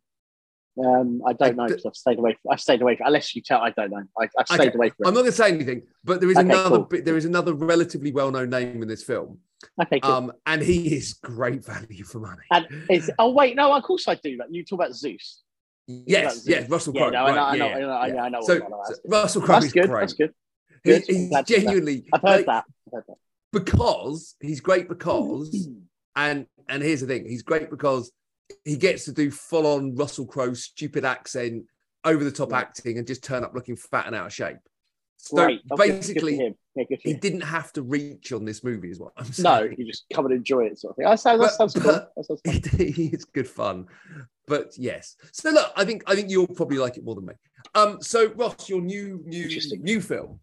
[0.84, 2.38] Um, I don't know because I've stayed away.
[2.50, 2.96] I've stayed away.
[2.96, 4.04] From, unless you tell, I don't know.
[4.20, 6.38] I, I've stayed Okay, away from I'm not going to say anything, but there is
[6.38, 6.84] Okay, another.
[6.84, 7.02] cool.
[7.04, 9.40] There is another relatively well-known name in this film.
[9.82, 10.12] Okay, cool.
[10.12, 12.44] Um, and he is great value for money.
[12.52, 14.38] and is oh wait, no, of course I do.
[14.38, 15.42] Like, you talk about Zeus.
[15.88, 17.10] Yes, yes, Russell Yeah, Crowe.
[17.12, 18.14] no, I know, right, I know, yeah, I know, I yeah.
[18.14, 18.96] know, I know So, so.
[19.06, 19.88] Russell Crowe is good.
[19.90, 20.00] great.
[20.02, 20.34] That's good.
[20.84, 21.04] He- Good.
[21.08, 21.62] he's Glad to that.
[21.62, 22.66] genuinely I've heard like, that.
[22.88, 23.18] I've heard that.
[23.52, 25.70] because he's great because
[26.16, 28.12] and and here's the thing he's great because
[28.66, 31.66] he gets to do full-on Russell Crowe stupid accent,
[32.04, 32.62] over the top Right.
[32.66, 34.58] acting, and just turn up looking fat and out of shape.
[35.18, 35.62] So Great.
[35.62, 36.56] Good- good for basically.
[36.76, 39.44] Yeah, he didn't have to reach on this movie, is what I'm saying.
[39.44, 41.06] No, you just come and enjoy it, sort of thing.
[41.06, 42.62] That sounds, that sounds That sounds fun.
[42.80, 43.88] it's good fun,
[44.48, 45.16] but yes.
[45.32, 47.34] So look, I think I think you'll probably like it more than me.
[47.76, 49.48] Um, so Ross, your new new
[49.80, 50.40] new film,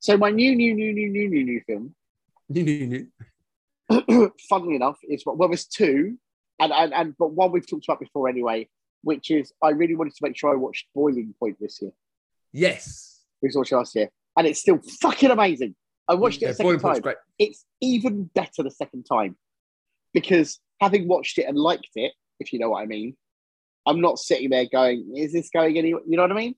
[0.00, 1.94] So my new, new, new, new, new, new, new film,
[2.48, 4.30] new new new.
[4.48, 6.18] funnily enough, is what well, there's two,
[6.60, 8.68] and, and and but one we've talked about before anyway,
[9.02, 11.92] which is I really wanted to make sure I watched Boiling Point this year.
[12.52, 15.74] Yes, We watched it last year, and it's still fucking amazing.
[16.08, 17.00] I watched it a second time.
[17.00, 17.16] great.
[17.38, 19.36] It's even better the second time
[20.14, 23.16] because having watched it and liked it, if you know what I mean,
[23.88, 26.54] I'm not sitting there going, "Is this going any?" You know what I mean?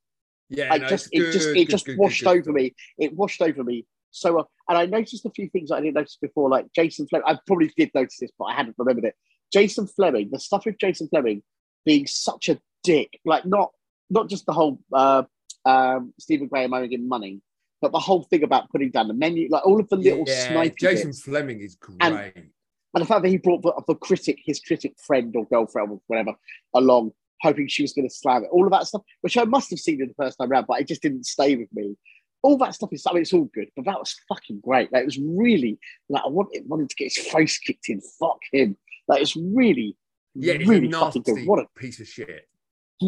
[0.48, 2.52] Yeah, I no, just it's it just it good, just good, good, washed good over
[2.52, 2.74] me.
[2.98, 4.50] It washed over me so well.
[4.68, 7.22] And I noticed a few things that I didn't notice before, like Jason Flemyng.
[7.26, 9.14] I probably did notice this, but I hadn't remembered it.
[9.52, 11.42] Jason Flemyng, the stuff with Jason Flemyng
[11.86, 13.70] being such a dick, like not
[14.10, 15.22] not just the whole uh,
[15.64, 17.40] um, Stephen Graham owing him money,
[17.80, 20.64] but the whole thing about putting down the menu, like all of the little yeah,
[20.76, 21.22] Jason bits.
[21.22, 21.98] Flemyng is great.
[22.00, 22.50] And-
[22.92, 26.00] And the fact that he brought the, the critic, his critic friend or girlfriend or
[26.08, 26.32] whatever,
[26.74, 27.12] along,
[27.42, 28.50] hoping she was going to slam it.
[28.52, 30.80] All of that stuff, which I must have seen in the first time round, but
[30.80, 31.96] it just didn't stay with me.
[32.42, 34.92] All that stuff is, I mean, it's all good, but that was fucking great.
[34.92, 38.00] Like, it was really, like, I wanted, wanted to get his face kicked in.
[38.18, 38.76] Fuck him.
[39.08, 39.96] Like, it's really,
[40.34, 41.46] yeah, he's really a fucking good.
[41.46, 42.46] What a piece of shit.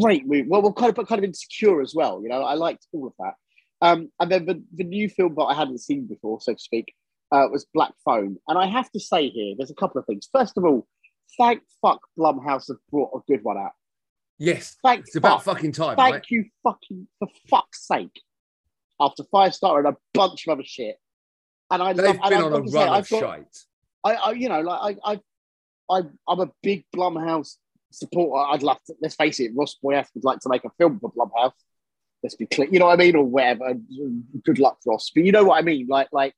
[0.01, 0.49] great movie.
[0.49, 2.23] Well, well, kind of, kind of insecure as well.
[2.23, 3.35] You know, I liked all of that.
[3.87, 6.95] Um, and then the, the new film that I hadn't seen before, so to speak,
[7.33, 8.37] uh, was Black Phone.
[8.49, 10.29] And I have to say here, there's a couple of things.
[10.33, 10.87] First of all,
[11.38, 13.73] thank fuck Blumhouse have brought a good one out.
[14.42, 15.55] Yes, Thank it's about fuck.
[15.57, 16.26] fucking time, Thank right?
[16.28, 18.20] you fucking for fuck's sake.
[19.00, 20.96] After Firestarter and a bunch of other shit.
[21.70, 23.59] And I They've love, been I've on a to say, run I've of got, shite.
[24.05, 25.20] I, I, you know, like I, I,
[25.98, 27.55] I, I'm a big Blumhouse
[27.92, 28.52] supporter.
[28.52, 28.94] I'd love to.
[29.00, 31.52] Let's face it, Ross Boyath would like to make a film for Blumhouse.
[32.24, 32.68] Let's be clear.
[32.68, 33.74] You know what I mean, or whatever.
[34.44, 35.11] Good luck, Ross.
[35.14, 35.87] But you know what I mean.
[35.88, 36.35] Like, like,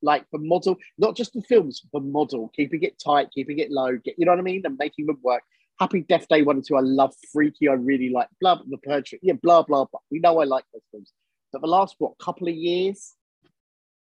[0.00, 3.96] like the model, not just the films, the model, keeping it tight, keeping it low.
[3.96, 5.42] Get, you know what I mean, and making them work.
[5.80, 6.76] Happy Death Day one and two.
[6.76, 7.68] I love Freaky.
[7.68, 9.14] I really like blah blah the Purge.
[9.22, 9.84] Yeah, blah blah.
[9.84, 10.00] blah.
[10.10, 11.12] We know I like those films.
[11.52, 13.14] But the last what couple of years,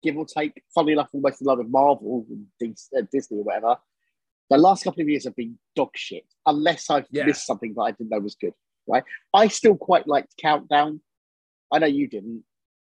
[0.02, 2.26] give or take, funnily enough, almost in line with Marvel
[2.60, 3.76] and uh, Disney or whatever.
[4.50, 7.24] The last couple of years have been dog shit, unless I've Yeah.
[7.24, 8.52] missed something that I didn't know was good.
[8.86, 9.04] Right?
[9.32, 11.00] I still quite liked Countdown.
[11.72, 12.42] I know you didn't.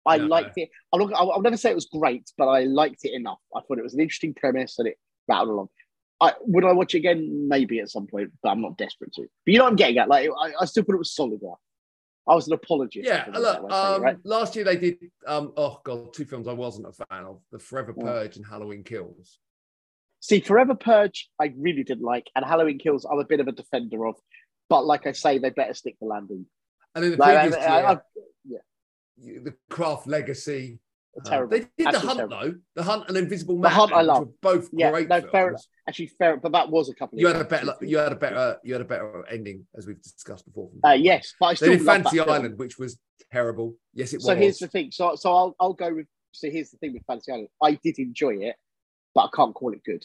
[0.05, 0.25] I No.
[0.25, 0.69] liked it.
[0.91, 3.39] I'm I'll, I'll never say it was great, but I liked it enough.
[3.55, 4.97] I thought it was an interesting premise and it
[5.29, 5.69] rattled along.
[6.23, 7.47] I, would I watch it again?
[7.49, 9.23] Maybe at some point, but I'm not desperate to.
[9.23, 10.07] But you know what I'm getting at?
[10.07, 11.59] Like, I, I still thought it was solid enough.
[12.27, 13.05] I was an apologist.
[13.05, 14.17] Yeah, is look, that way say um, right?
[14.23, 17.59] last year they did, um, oh God, two films I wasn't a fan of The
[17.59, 18.03] Forever Yeah.
[18.03, 19.39] Purge and Halloween Kills.
[20.21, 23.51] See, Forever Purge, I really didn't like, and Halloween Kills, I'm a bit of a
[23.51, 24.15] defender of.
[24.69, 26.45] But like I say, they better stick the landing.
[26.95, 27.97] And then the Like, previous I, I, year, I,
[29.17, 30.79] you- The Craft Legacy.
[31.19, 31.51] Uh, terrible.
[31.51, 32.39] they did The Hunt, terrible.
[32.39, 32.55] though.
[32.75, 33.63] The Hunt and Invisible Man.
[33.63, 33.77] The Man.
[33.77, 34.19] Hunt I which love.
[34.19, 35.31] were both Yeah, great no, films.
[35.31, 35.57] fair.
[35.87, 37.17] Actually, fair, but that was a couple.
[37.17, 37.77] Of You had a better, ago.
[37.81, 40.69] you had a better, you had a better ending, as we've discussed before.
[40.85, 42.29] Uh, yes, but I They still did love that Fantasy film.
[42.29, 42.99] Island, which was
[43.31, 43.75] terrible.
[43.93, 44.25] Yes, it was.
[44.25, 44.91] So here's the thing.
[44.91, 46.07] So so I'll I'll go with.
[46.31, 47.49] So here's the thing with Fantasy Island.
[47.61, 48.55] I did enjoy it,
[49.13, 50.03] but I can't call it good.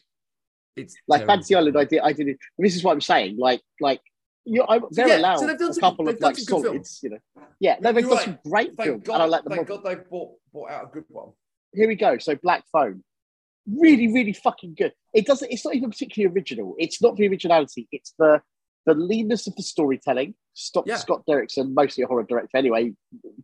[0.77, 1.33] It's Like terrible.
[1.33, 2.39] Fantasy Island, I did I did it.
[2.59, 3.37] This is what I'm saying.
[3.39, 4.01] Like like
[4.45, 6.65] you, I, they're yeah, allowed so they've done a couple they've of like some good
[6.67, 7.19] solids, you know.
[7.61, 8.25] Yeah, no, they've You're got right.
[8.25, 9.83] some great Thank films, God, and I like the thank model.
[9.83, 11.31] God they bought, bought out a good one.
[11.73, 12.19] here we go.
[12.19, 13.03] So Black Phone,
[13.67, 14.93] really, really fucking good.
[15.15, 15.51] It doesn't.
[15.53, 16.75] It's not even particularly original.
[16.79, 17.89] It's not the originality.
[17.93, 18.43] It's the
[18.87, 20.35] the leanness of the storytelling.
[20.55, 20.97] Stop Yeah.
[20.97, 22.95] Scott Derrickson, mostly a horror director anyway.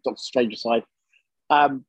[0.05, 0.85] Doctor Strange aside,
[1.51, 1.85] um,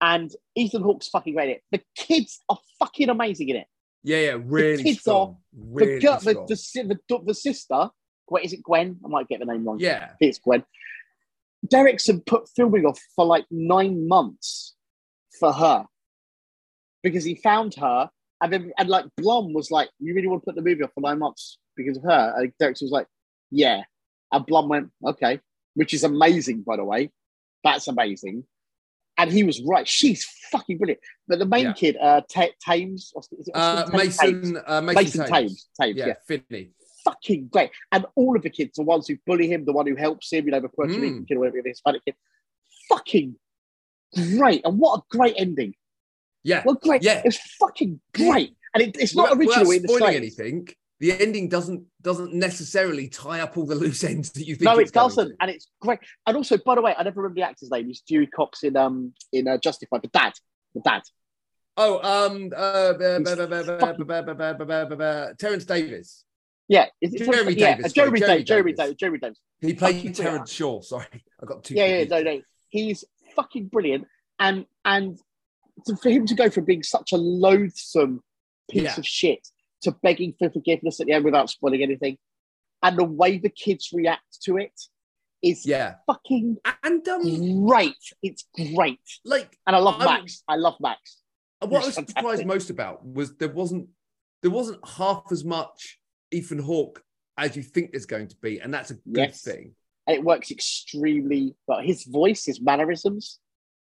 [0.00, 1.62] and Ethan Hawke's fucking great in it.
[1.72, 3.66] The kids are fucking amazing in it.
[4.04, 5.36] Yeah, yeah, really The kids strong.
[5.52, 6.46] the Really girl, the, strong.
[6.48, 7.88] the, the, the, the sister
[8.28, 8.98] Gwen, is it Gwen?
[9.04, 9.78] I might get the name wrong.
[9.78, 10.10] Yeah.
[10.20, 10.64] It's Gwen.
[11.66, 14.74] Derrickson put filming off for like nine months
[15.38, 15.86] for her
[17.02, 18.10] because he found her.
[18.40, 20.90] And then, and like Blum was like, "You really want to put the movie off
[20.94, 23.06] for nine months because of her?" And Derrickson was like,
[23.52, 23.82] "Yeah."
[24.32, 25.38] And Blum went, "Okay,"
[25.74, 27.10] which is amazing, by the way.
[27.62, 28.44] That's amazing.
[29.16, 29.86] And he was right.
[29.86, 31.00] She's fucking brilliant.
[31.28, 31.72] But the main Yeah.
[31.74, 34.16] kid, uh, Ta Thames, is it Uh, Austin Thames?
[34.16, 34.42] Thames.
[34.42, 35.30] Mason, uh, Mason, Mason Thames.
[35.30, 35.68] Thames.
[35.80, 36.14] Thames, Yeah, yeah.
[36.26, 36.72] Finney.
[37.04, 37.70] Fucking great.
[37.90, 40.44] And all of the kids, the ones who bully him, the one who helps him,
[40.46, 41.00] you know, the Puerto Mm.
[41.02, 42.14] Rican kid or whatever, the Hispanic kid.
[42.88, 43.36] Fucking
[44.36, 44.62] great.
[44.64, 45.74] And what a great ending.
[46.44, 46.62] Yeah.
[46.64, 47.02] What great.
[47.02, 47.22] Yeah.
[47.24, 48.56] It's fucking great.
[48.74, 50.68] And it, it's not Without- original without in the spoiling anything.
[51.00, 54.66] The ending doesn't doesn't necessarily tie up all the loose ends that you think.
[54.66, 55.98] No, it doesn't, and it's great.
[56.28, 57.88] And also, by the way, I never remember the actor's name.
[57.88, 60.02] He's Dewey Cox in um in uh, Justified.
[60.02, 60.34] The dad,
[60.76, 61.02] the dad.
[61.76, 62.92] Oh, um, uh,
[65.38, 66.24] Terrence Davis.
[66.72, 68.94] Yeah, is it Jeremy yeah, Davis, Jeremy, Davis, Jeremy Davis.
[68.96, 69.38] Jeremy Davis.
[69.60, 70.14] He played.
[70.14, 70.80] Terrence Shaw.
[70.80, 71.06] Sorry,
[71.42, 71.74] I got two.
[71.74, 73.04] Yeah, yeah, no, no, he's
[73.36, 74.06] fucking brilliant.
[74.38, 75.18] And and
[75.86, 78.22] to, for him to go from being such a loathsome
[78.70, 78.96] piece Yeah.
[78.96, 79.46] of shit
[79.82, 82.16] to begging for forgiveness at the end without spoiling anything,
[82.82, 84.72] and the way the kids react to it
[85.42, 87.96] is Yeah, fucking and um, great.
[88.22, 90.42] It's great, like and I love I'm- Max.
[90.48, 91.18] I love Max.
[91.60, 92.16] what I was fantastic.
[92.16, 93.88] surprised most about was there wasn't
[94.42, 95.98] there wasn't half as much
[96.32, 97.02] Ethan Hawke
[97.38, 99.42] as you think there's going to be, and that's a good Yes.
[99.42, 99.74] thing.
[100.06, 101.80] And it works extremely well.
[101.80, 103.38] His voice, his mannerisms,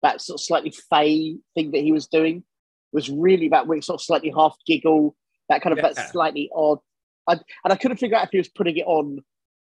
[0.02, 2.44] that sort of slightly fey thing that he was doing
[2.92, 5.14] was really that sort of slightly half giggle,
[5.48, 5.92] that kind of Yeah.
[5.92, 6.78] that slightly odd.
[7.26, 9.22] I, and I couldn't figure out if he was putting it on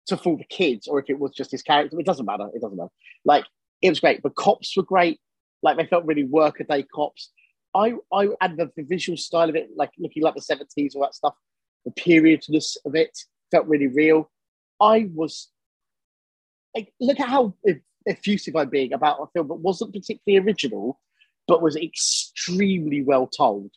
[0.07, 1.99] to fool the kids or if it was just his character.
[1.99, 2.47] It doesn't matter.
[2.53, 2.91] It doesn't matter.
[3.25, 3.45] Like
[3.81, 4.21] it was great.
[4.21, 5.19] The cops were great.
[5.63, 7.31] Like they felt really workaday cops.
[7.73, 11.01] I, I and the, the visual style of it, like looking like the seventies, all
[11.01, 11.35] that stuff.
[11.85, 13.17] The periodness of it
[13.51, 14.29] felt really real.
[14.81, 15.49] I was
[16.75, 17.55] like, look at how
[18.07, 20.99] effusive I'm being about a film that wasn't particularly original,
[21.47, 23.71] but was extremely well told.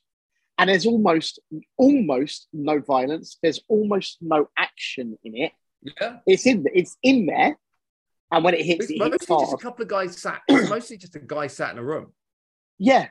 [0.59, 1.41] And there's almost,
[1.77, 3.39] almost no violence.
[3.43, 5.53] There's almost no action in it.
[6.01, 7.57] Yeah, It's in, it's in there,
[8.33, 10.41] and when it hits, it's it mostly hits just a couple of guys sat.
[10.49, 12.13] It's mostly just a guy sat in a room.
[12.79, 13.09] Yeah,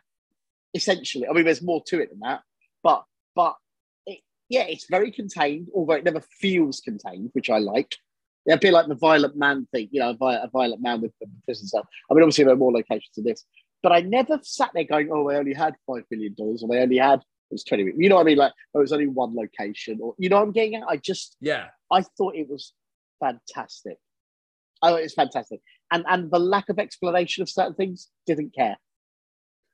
[0.73, 1.27] essentially.
[1.27, 2.41] I mean, there's more to it than that,
[2.81, 3.03] but
[3.35, 3.55] but
[4.51, 7.95] yeah, it's very contained, although it never feels contained, which I like.
[8.45, 10.99] Yeah, a bit like the Violent Man thing, you know, a, vi- a Violent Man
[11.01, 11.85] with the prison stuff.
[12.09, 13.45] I mean, obviously there are more locations to this,
[13.83, 16.79] but I never sat there going, "Oh, they only had five million dollars, or they
[16.81, 17.83] only had it was twenty.
[17.95, 18.37] You know what I mean?
[18.37, 20.83] Like, oh, it was only one location, or you know what I'm getting at?
[20.87, 22.73] I just Yeah, I thought it was
[23.19, 23.97] fantastic.
[24.81, 25.61] I thought it was fantastic,
[25.91, 28.77] and and the lack of explanation of certain things didn't care.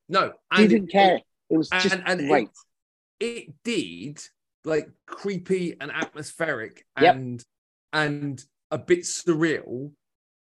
[0.09, 1.21] no, Didn't it- care.
[1.49, 2.49] It was just and- and it-
[3.21, 4.19] it did
[4.67, 7.15] like creepy and atmospheric Yep.
[7.15, 7.45] and
[7.93, 9.65] and a bit surreal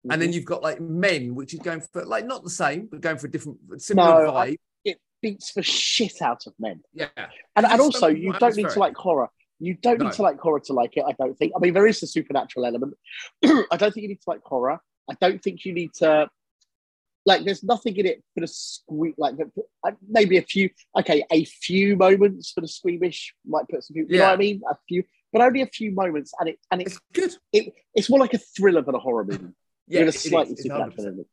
[0.04, 0.20] and Mm-hmm.
[0.20, 3.18] then you've got like men which is going for like not the same but going
[3.18, 6.80] for a different similar No, I- vibe it beats the shit out of men.
[6.94, 7.08] yeah
[7.56, 9.28] And, and also, you don't need to like horror.
[9.58, 10.06] You don't No.
[10.06, 11.04] need to like horror to like it.
[11.06, 11.52] I don't think.
[11.54, 12.94] I mean, there is the supernatural element.
[13.44, 14.80] I don't think you need to like horror.
[15.10, 16.28] I don't think you need to
[17.26, 17.44] like.
[17.44, 19.14] There's nothing in it for the squeak.
[19.18, 19.34] Like
[19.86, 20.70] uh, maybe a few.
[20.98, 24.12] Okay, a few moments for the squeamish might put some people.
[24.12, 24.62] You know what I mean?
[24.70, 26.32] A few, but only a few moments.
[26.38, 29.24] And it and it, it's good it it's more like a thriller than a horror
[29.24, 29.48] movie.
[29.88, 30.18] yeah it is.
[30.20, 31.24] slightly It's supernatural 100%.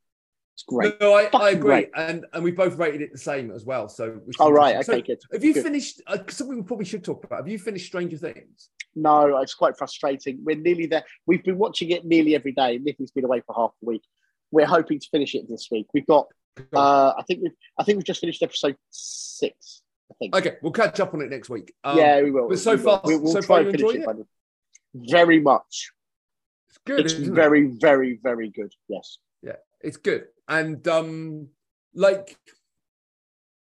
[0.56, 1.00] It's great.
[1.00, 1.89] no, I, I agree, great.
[1.95, 3.88] and and we both rated it the same as well.
[3.88, 4.95] So, which is Oh right, interesting.
[5.02, 5.36] okay, So good.
[5.38, 5.63] have you good.
[5.63, 6.02] finished?
[6.08, 7.38] Uh, something we probably should talk about.
[7.38, 8.69] Have you finished Stranger Things?
[8.95, 10.39] No, it's quite frustrating.
[10.43, 11.04] We're nearly there.
[11.28, 12.80] We've been watching it nearly every day.
[12.82, 14.02] Nicky's been away for half a week.
[14.51, 15.88] We're hoping to finish it this week.
[15.93, 16.27] We've got.
[16.73, 17.51] Uh, I think we've.
[17.77, 19.81] I think we've just finished episode six.
[20.12, 20.36] I think.
[20.36, 21.73] Okay, we'll catch up on it next week.
[21.83, 22.49] Um, yeah, we will.
[22.49, 24.25] but so we far- we will so try far you finish enjoyed it.
[24.93, 25.91] Very much.
[26.69, 26.99] it's good.
[27.01, 27.36] It's isn't it?
[27.36, 28.73] very, very, very good.
[28.88, 29.17] Yes.
[29.43, 31.47] Yeah, it's good and um
[31.93, 32.38] like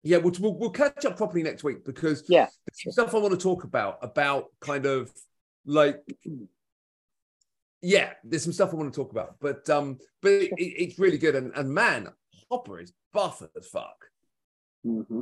[0.03, 3.39] yeah we'll, we'll, we'll catch up properly next week because Yeah, stuff i want to
[3.39, 5.11] talk about about kind of
[5.65, 6.01] like
[7.81, 10.99] yeah there's some stuff i want to talk about but um but it, it- it's
[10.99, 12.07] really good and, and man
[12.49, 14.05] hopper is buff as fuck
[14.83, 15.21] hmm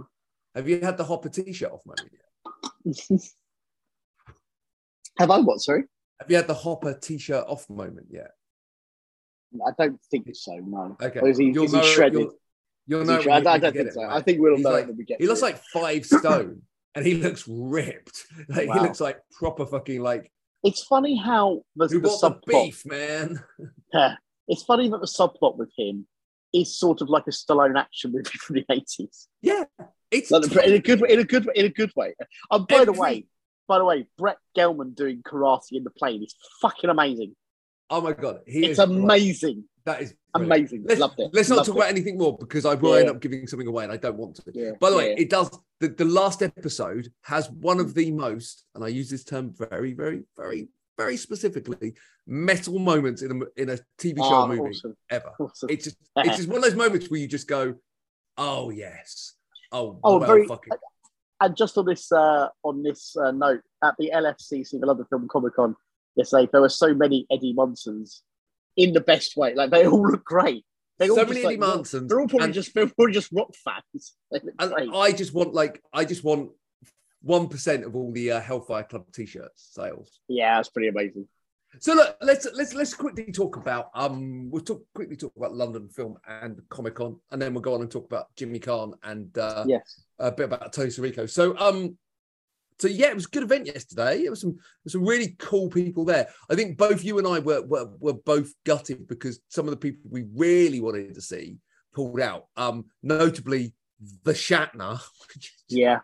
[0.55, 3.19] have you had the hopper t-shirt off moment yet
[5.17, 5.59] Have I what?
[5.61, 5.83] Sorry,
[6.19, 8.31] have you had the hopper t-shirt off moment yet
[9.65, 10.55] I don't think so.
[10.57, 10.97] No.
[11.01, 12.19] okay Or is he, You'll is he shredded?
[12.19, 12.35] You'll,
[12.87, 13.47] you'll know shredded?
[13.47, 14.03] I, I don't think it, so.
[14.03, 15.21] I think we'll He's know like- when we get.
[15.21, 15.45] He looks it.
[15.45, 16.61] like five stone,
[16.93, 18.25] and he looks ripped.
[18.49, 20.29] Like he looks like proper fucking like
[20.65, 23.43] It's funny how the, who the beef, man.
[23.93, 24.15] Yeah.
[24.47, 26.07] It's funny that the subplot with him
[26.53, 29.65] is sort of like a Stallone action movie from the eighties, Yeah,
[30.09, 32.15] it's like, in a good, in a good, in a good way.
[32.49, 33.25] And by the way,
[33.67, 37.35] by the way, Brett Gelman doing karate in the plane is fucking amazing.
[37.89, 38.99] Oh my god, he it's is great.
[39.85, 40.53] That is brilliant.
[40.53, 40.85] Amazing.
[40.87, 41.29] Let's, Loved it.
[41.33, 41.79] let's not Loved talk it.
[41.79, 43.01] about anything more because I will Yeah.
[43.01, 44.43] end up giving something away and I don't want to.
[44.53, 44.71] Yeah.
[44.79, 45.19] By the way, yeah.
[45.19, 45.49] it does.
[45.79, 49.93] The, the last episode has one of the most, and I use this term very,
[49.93, 51.93] very, very, very specifically,
[52.25, 54.95] metal moments in a in a TV show or movie awesome.
[55.11, 55.31] ever.
[55.39, 55.69] Awesome.
[55.69, 57.75] It's just it's just one of those moments where you just go,
[58.37, 59.33] "Oh yes,
[59.71, 60.73] oh, Oh, well, very- fucking
[61.41, 65.27] and just on this uh, on this uh, note, at the LFCC, the London Film
[65.27, 65.75] Comic Con
[66.15, 68.21] yesterday, there were so many Eddie Munsons
[68.77, 69.53] in the best way.
[69.53, 70.65] Like they all look great.
[70.97, 73.31] They all so just, many like, Munsons." They're all probably and- just they're probably just
[73.31, 74.15] rock fans.
[74.59, 74.95] And.
[74.95, 76.51] I just want like I just want
[77.21, 80.19] one percent of all the uh, Hellfire Club T-shirts sales.
[80.27, 81.27] Yeah, that's pretty amazing.
[81.79, 85.89] So look, let's let's let's quickly talk about um we'll talk quickly talk about London
[85.89, 89.37] Film and Comic Con, and then we'll go on and talk about Jimmy Caan and
[89.37, 90.01] uh, Yes.
[90.19, 91.29] a bit about Tony Sirico.
[91.29, 91.97] So um
[92.79, 94.23] so yeah, it was a good event yesterday.
[94.23, 94.57] It was some
[94.87, 96.27] some really cool people there.
[96.49, 99.77] I think both you and I were, were were both gutted because some of the
[99.77, 101.57] people we really wanted to see
[101.93, 102.47] pulled out.
[102.57, 103.73] Um, notably
[104.23, 104.99] the Shatner,
[105.33, 105.99] which is Yeah.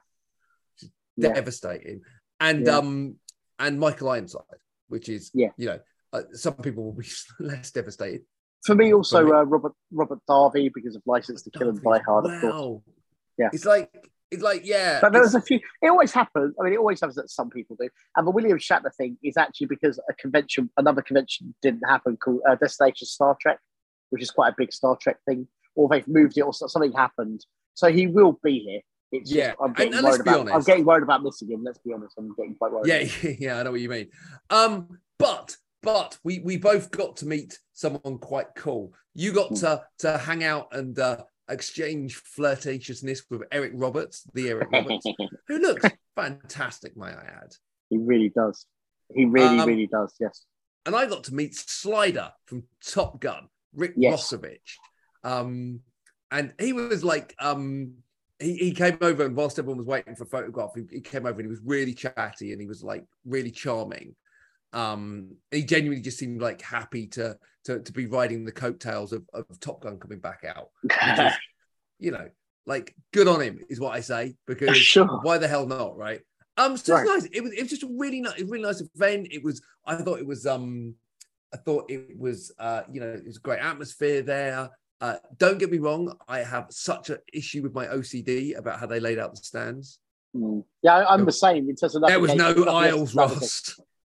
[1.18, 1.34] Yeah.
[1.34, 2.02] devastating,
[2.40, 2.78] and Yeah.
[2.78, 3.16] um
[3.60, 4.42] and Michael Ironside,
[4.88, 5.50] which is Yeah.
[5.58, 5.80] you know
[6.14, 7.08] uh, some people will be
[7.40, 8.22] less devastated.
[8.66, 11.82] For me, also For me- uh, Robert Robert Davi because of License to Kill and
[11.82, 12.54] Die Hard, of course.
[12.54, 12.84] Wow.
[13.38, 13.50] Yeah.
[13.52, 15.00] It's like it's like yeah.
[15.02, 15.60] But there was a few.
[15.82, 16.56] It always happens.
[16.60, 17.90] I mean, it always happens that some people do.
[18.16, 22.42] And the William Shatner thing is actually because a convention, another convention, didn't happen called
[22.50, 23.60] uh, Destination Star Trek,
[24.10, 27.46] which is quite a big Star Trek thing, or they've moved it, or something happened.
[27.74, 28.82] So he will be here.
[29.12, 30.56] It's Yeah, just, I'm getting and let's worried be about.
[30.56, 31.64] I'm getting worried about missing him.
[31.66, 32.16] Let's be honest.
[32.18, 32.88] I'm getting quite worried.
[32.88, 34.08] yeah, yeah, I know what you mean.
[34.50, 38.94] Um, but but we we both got to meet someone quite cool.
[39.14, 39.56] You got Hmm.
[39.56, 45.06] to to hang out and uh, exchange flirtatiousness with Eric Roberts, the Eric Roberts,
[45.48, 45.86] who looks
[46.16, 47.54] fantastic, may I add.
[47.90, 48.66] he really does.
[49.14, 50.14] He really, Um, really does.
[50.20, 50.46] Yes.
[50.86, 54.32] and I got to meet Slider from Top Gun, Rick Yes.
[54.32, 54.78] Rossovich.
[55.24, 55.82] Um,
[56.32, 57.96] and he was like, um,
[58.40, 61.26] he, he came over and whilst everyone was waiting for a photograph, he, he came
[61.26, 64.16] over and he was really chatty and he was like really charming.
[64.74, 69.24] Um, he genuinely just seemed like happy to to, to be riding the coattails of,
[69.34, 70.70] of Top Gun coming back out.
[70.84, 71.34] Is,
[72.00, 72.28] you know,
[72.66, 75.20] like good on him is what I say because Sure.
[75.22, 76.22] why the hell not, right?
[76.58, 77.06] Um, so Right.
[77.06, 77.32] it's nice.
[77.34, 79.28] It was it was just a really nice, really nice event.
[79.32, 79.62] It was.
[79.86, 80.46] I thought it was.
[80.46, 80.96] Um,
[81.54, 82.52] I thought it was.
[82.58, 84.70] Uh, you know, it was a great atmosphere there.
[85.00, 86.16] Uh, don't get me wrong.
[86.28, 89.98] I have such an issue with my OCD about how they laid out the stands.
[90.36, 90.64] Mm.
[90.84, 93.18] Yeah, I'm the same in terms of There was no navigation, nothing else aisles, to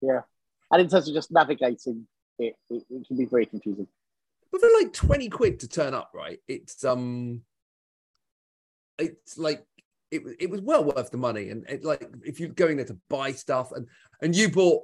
[0.02, 0.22] navigate.
[0.72, 2.06] And in terms of just navigating,
[2.38, 3.86] it, it, it can be very confusing.
[4.50, 6.38] But for like twenty quid to turn up, right?
[6.48, 7.42] It's um,
[8.98, 9.64] it's like
[10.10, 12.86] it was it was well worth the money, and it, like if you're going there
[12.86, 13.86] to buy stuff, and
[14.20, 14.82] and you bought,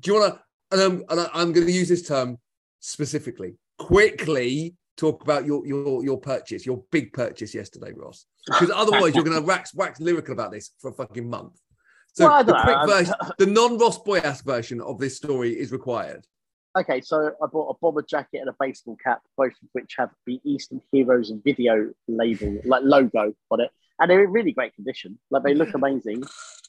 [0.00, 0.40] do you want to?
[0.72, 2.38] And I'm and I'm going to use this term
[2.80, 3.54] specifically.
[3.78, 9.24] Quickly talk about your your your purchase, your big purchase yesterday, Ross, because otherwise you're
[9.24, 11.58] going to wax wax lyrical about this for a fucking month.
[12.14, 16.26] So Well, the quick version, the non-Ross Boyask version of this story is required.
[16.78, 20.10] Okay, so I bought a bomber jacket and a baseball cap, both of which have
[20.26, 25.18] the Eastern Heroes video label, like logo on it, and they're in really great condition.
[25.30, 26.22] Like they look amazing.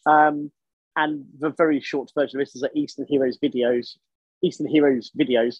[0.05, 0.51] Um,
[0.95, 3.97] and the very short version of this is that Eastern Heroes videos.
[4.41, 5.59] Eastern Heroes videos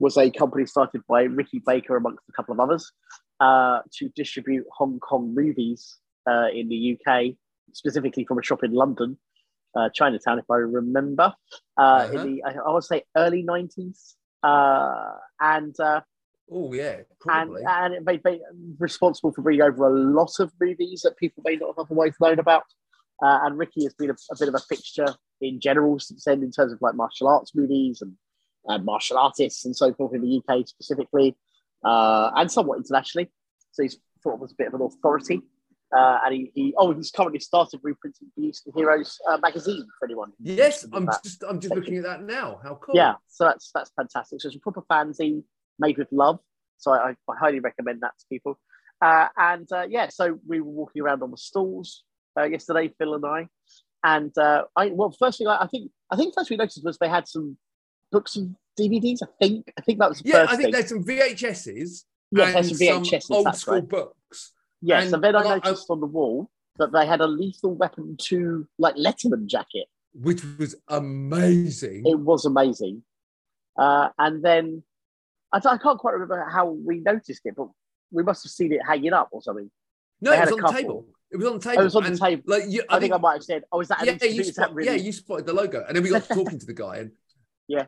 [0.00, 2.90] was a company started by Ricky Baker amongst a couple of others
[3.40, 7.36] uh, to distribute Hong Kong movies uh, in the UK,
[7.74, 9.18] specifically from a shop in London,
[9.76, 11.34] uh, Chinatown, if I remember
[11.78, 12.12] uh, Uh-huh.
[12.12, 16.00] in the I, I want to say early nineties, uh, and uh,
[16.50, 17.62] Oh yeah, and probably.
[17.66, 18.40] and they, they
[18.78, 22.38] responsible for bringing over a lot of movies that people may not have otherwise known
[22.38, 22.64] about.
[23.22, 25.06] Uh, and Ricky has been a, a bit of a fixture
[25.40, 28.12] in general since then, in terms of like martial arts movies and
[28.68, 31.34] uh, martial artists and so forth in the UK specifically,
[31.84, 33.30] uh, and somewhat internationally.
[33.72, 35.40] So he's thought was a bit of an authority.
[35.96, 40.06] Uh, and he, he, oh, he's currently started reprinting the Eastern Heroes uh, magazine for
[40.06, 40.32] anyone.
[40.40, 41.22] Yes, I'm that.
[41.22, 42.58] just I'm just looking at that now.
[42.62, 42.96] How cool.
[42.96, 44.40] Yeah, so that's that's fantastic.
[44.40, 45.42] So it's a proper fanzine
[45.78, 46.40] made with love.
[46.78, 48.58] So I, I highly recommend that to people.
[49.00, 52.02] Uh, and uh, yeah, so we were walking around on the stalls
[52.38, 53.48] uh, yesterday, Phil and I.
[54.02, 56.98] And uh, I well, first thing I, I think I think first we noticed was
[56.98, 57.56] they had some
[58.10, 59.18] books and DVDs.
[59.22, 60.72] I think I think that was the Yeah, I think thing.
[60.72, 63.30] there's some VHSs Yeah, and there's some VHSs.
[63.30, 63.88] old school right.
[63.88, 64.52] books.
[64.86, 67.26] Yes, and- and then I and I- noticed on the wall that they had a
[67.26, 69.86] Lethal Weapon two like Letterman jacket.
[70.12, 72.06] which was amazing.
[72.06, 73.02] It was amazing.
[73.76, 74.82] Uh, and then
[75.52, 77.68] I, I can't quite remember how we noticed it, but
[78.12, 79.70] we must have seen it hanging up or something.
[80.20, 81.06] no, they it was on a the table.
[81.32, 81.80] It was on the table.
[81.80, 82.42] it was on the table.
[82.46, 84.74] Like you, I, think I might have said, "Oh, is that?" yeah, you that spot,
[84.74, 87.10] really- yeah, you spotted the logo, and then we got talking to the guy, and
[87.68, 87.86] Yeah.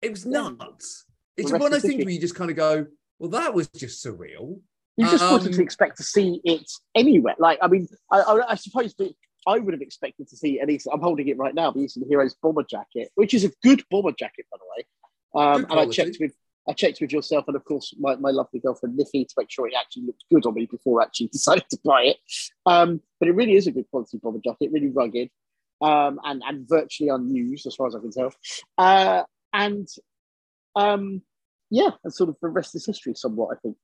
[0.00, 1.04] it was nuts.
[1.36, 2.86] It's one of those things where you just kind of go,
[3.18, 4.60] "Well, that was just surreal."
[4.98, 7.36] You just wanted to Um, expect to see it anywhere.
[7.38, 9.14] Like, I mean, I, I, I suppose that
[9.46, 10.88] I would have expected to see at least.
[10.92, 14.12] I'm holding it right now, the Eastern Heroes bomber jacket, which is a good bomber
[14.12, 15.44] jacket, by the way.
[15.46, 16.32] Um, and I checked with
[16.68, 19.66] I checked with yourself and of course my, my lovely girlfriend Niffy to make sure
[19.66, 22.16] it actually looked good on me before I actually decided to buy it.
[22.66, 25.30] Um, but it really is a good quality bomber jacket, really rugged,
[25.80, 28.32] um, and and virtually unused as far as I can tell.
[28.76, 29.22] Uh,
[29.52, 29.88] and
[30.76, 31.22] um,
[31.70, 33.56] yeah, and sort of the rest is history, somewhat.
[33.56, 33.76] I think.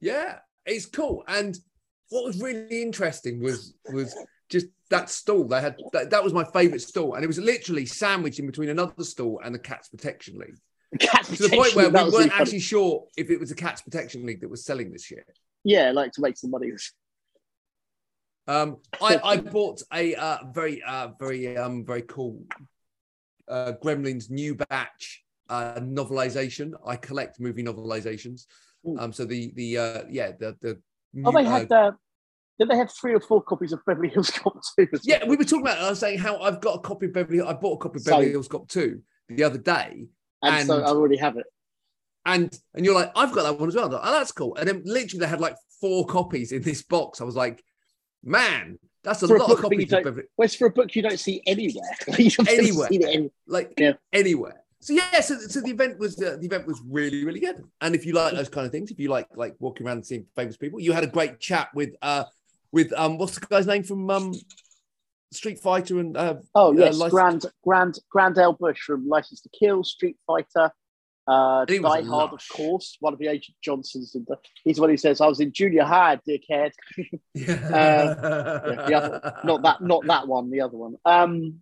[0.00, 1.24] Yeah, it's cool.
[1.28, 1.56] And
[2.10, 4.16] what was really interesting was was
[4.48, 5.44] just that stall.
[5.44, 8.68] They had that, that was my favourite stall, and it was literally sandwiched in between
[8.68, 10.56] another stall and the Cats Protection League.
[11.00, 14.24] Cat To the point where we weren't actually sure if it was the Cats Protection
[14.24, 15.24] League that was selling this shit.
[15.64, 16.70] yeah, like to make some money.
[18.46, 22.44] Um, I, I bought a uh, very uh, very um, very cool
[23.48, 26.72] uh, Gremlins new batch uh, novelization.
[26.84, 28.46] I collect movie novelizations.
[28.98, 30.80] Um, so the the uh, yeah the the
[31.24, 31.72] Oh, they uh, had.
[31.72, 31.92] Uh,
[32.58, 34.88] did they have three or four copies of Beverly Hills Cop 2?
[34.92, 35.78] as Yeah, we were talking about.
[35.78, 37.40] I was saying how I've got a copy of Beverly.
[37.40, 38.04] I bought a copy of.
[38.04, 40.06] Beverly Hills Cop two the other day,
[40.42, 41.44] and, so I already have it.
[42.24, 43.88] and and you're like, I've got that one as well.
[43.88, 44.56] Like, oh, that's cool.
[44.56, 47.20] And then literally they had like four copies in this box.
[47.20, 47.62] I was like,
[48.24, 50.70] man, that's a For a lot of that you copies of Beverly, Well, for a
[50.70, 51.82] book you don't see anywhere.
[52.18, 52.88] You've Anywhere.
[52.90, 53.92] any- like Yeah.
[54.12, 54.62] anywhere.
[54.86, 57.64] So yeah, so, so the event was uh, the event was really really good.
[57.80, 60.06] And if you like those kind of things, if you like like walking around and
[60.06, 62.22] seeing famous people, you had a great chat with uh
[62.70, 64.32] with um what's the guy's name from um
[65.32, 69.40] Street Fighter and uh Oh Uh, yes, License- Grand Grand Grand L Bush from License
[69.40, 70.70] to Kill, Street Fighter,
[71.26, 72.96] uh, Die Hard, of course.
[73.00, 74.12] One of the Agent Johnsons.
[74.12, 76.70] The, he's the one who says, "I was in junior high, dickhead."
[77.34, 80.48] yeah, the other- Not that, not that one.
[80.48, 80.94] The other one.
[81.04, 81.58] Um,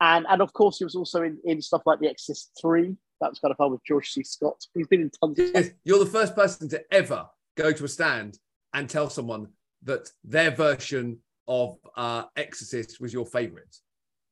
[0.00, 2.96] and and of course, he was also in, in stuff like The Exorcist Three.
[3.20, 4.22] That was kind of fun with George C.
[4.22, 4.64] Scott.
[4.74, 5.64] He's been in tons of stuff.
[5.64, 7.26] Yes, You're the first person to ever
[7.56, 8.38] go to a stand
[8.72, 9.48] and tell someone
[9.82, 11.18] that their version
[11.48, 13.74] of uh, Exorcist was your favorite.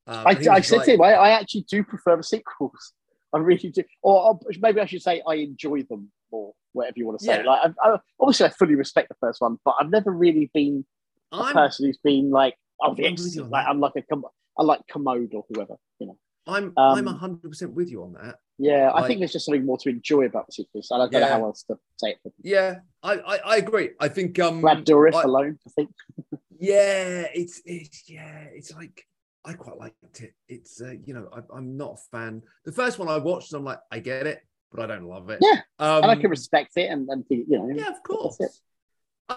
[0.06, 2.92] Um, I, I said like- to him, I, I actually do prefer the sequels.
[3.32, 3.82] I really do.
[4.02, 7.38] Or, or maybe I should say I enjoy them more, whatever you want to say.
[7.38, 7.50] Yeah.
[7.50, 10.86] Like, I, I, obviously, I fully respect the first one, but I've never really been
[11.32, 13.50] a I'm, person who's been like, oh, the I'm with you Exorcist.
[13.50, 13.66] Like.
[13.66, 14.16] I'm like a,
[14.58, 16.18] I like Kermode or whoever, you know.
[16.46, 18.36] I'm, um, I'm 100% with you on that.
[18.58, 20.90] Yeah, I think there's just something more to enjoy about the sequels.
[20.92, 22.32] I don't know how else to say it.
[22.42, 23.90] Yeah, I, I, I agree.
[24.00, 25.90] I think um, Brad Dourif I- alone, I think.
[26.58, 29.04] yeah, it's it's yeah, it's like
[29.44, 30.32] I quite liked it.
[30.48, 32.42] It's uh, you know I, I'm not a fan.
[32.64, 34.40] The first one I watched, I'm like I get it,
[34.72, 35.40] but I don't love it.
[35.42, 37.70] Yeah, um, and I can respect it and, and you know.
[37.74, 38.38] Yeah, of course.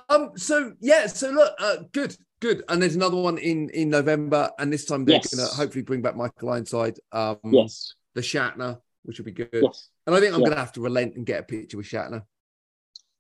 [0.10, 0.32] Um.
[0.36, 1.08] So yeah.
[1.08, 1.54] So look.
[1.60, 1.78] Uh.
[1.92, 2.16] Good.
[2.42, 2.64] Good.
[2.70, 5.34] And there's another one in in November, and this time they're Yes.
[5.34, 7.00] gonna hopefully bring back Michael Ironside.
[7.12, 7.38] Um.
[7.46, 9.50] Yes, The Shatner, which will be good.
[9.52, 9.90] yes.
[10.08, 10.50] And I think I'm Yeah.
[10.50, 12.24] gonna have to relent and get a picture with Shatner.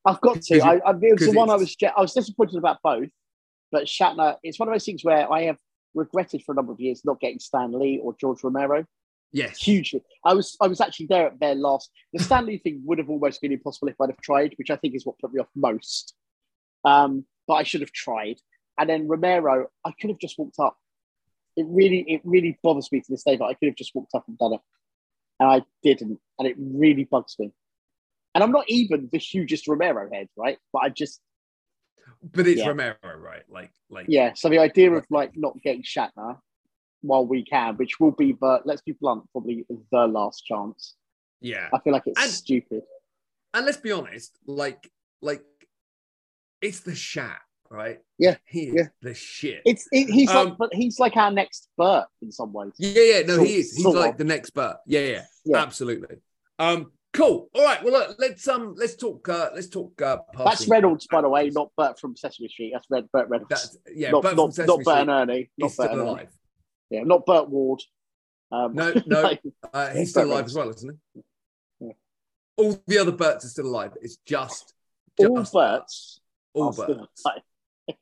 [0.05, 0.55] I've got to.
[0.55, 1.75] you- I, I, it was the one I was.
[1.83, 3.09] I was disappointed about both,
[3.71, 4.37] but Shatner.
[4.43, 5.57] It's one of those things where I have
[5.95, 8.85] regretted for a number of years not getting Stan Lee or George Romero.
[9.31, 9.57] Yes.
[9.59, 10.01] Hugely.
[10.23, 10.55] I was.
[10.61, 11.91] I was actually there at their last.
[12.13, 14.75] The Stan Lee thing would have almost been impossible if I'd have tried, which I
[14.77, 16.13] think is what put me off most.
[16.83, 18.37] Um, but I should have tried.
[18.77, 20.77] And then Romero, I could have just walked up.
[21.57, 24.13] It really, it really bothers me to this day but I could have just walked
[24.15, 24.61] up and done it,
[25.39, 27.51] and I didn't, and it really bugs me.
[28.33, 30.57] And I'm not even the hugest Romero head, right?
[30.71, 31.19] But I just,
[32.23, 32.67] But it's Yeah.
[32.69, 33.43] Romero, right?
[33.49, 34.33] Like like yeah.
[34.35, 36.37] So the idea of like not getting Shatner
[37.01, 40.95] while we can, which will be, but let's be blunt, probably the last chance.
[41.41, 41.69] yeah.
[41.73, 42.83] I feel like it's And- stupid.
[43.53, 44.89] And let's be honest, like
[45.21, 45.43] like
[46.61, 47.39] it's the Shat,
[47.69, 47.99] right?
[48.17, 48.87] Yeah, He is yeah.
[49.01, 49.61] the shit.
[49.65, 52.73] It's it, he's Um, like, but he's like our next Bert in some ways.
[52.77, 53.73] Yeah, yeah, no, Sort- he is.
[53.75, 54.17] He's sort like of.
[54.17, 54.77] the next Bert.
[54.85, 55.57] Yeah, yeah, Yeah.
[55.57, 56.17] absolutely.
[56.57, 57.49] Um, cool.
[57.53, 57.81] All right.
[57.83, 59.27] Well, look, let's um, let's talk.
[59.29, 60.01] Uh, let's talk.
[60.01, 62.71] Uh, That's Reynolds, by the way, not Bert from Sesame Street.
[62.73, 63.49] That's Red Burt Reynolds.
[63.49, 65.49] That's yeah, not Bert not, from not Bert and Ernie.
[65.57, 66.09] Not Bert still and Ernie.
[66.09, 66.29] alive.
[66.89, 67.81] Yeah, not Burt Ward.
[68.51, 69.41] Um, No, no, like,
[69.73, 71.21] Uh, he's still Bert alive as well, isn't he?
[71.79, 71.93] Yeah.
[72.57, 73.91] All the other Berts are still alive.
[74.01, 74.73] It's just,
[75.19, 76.19] all Berts.
[76.61, 77.23] All are still Berts.
[77.25, 77.41] alive.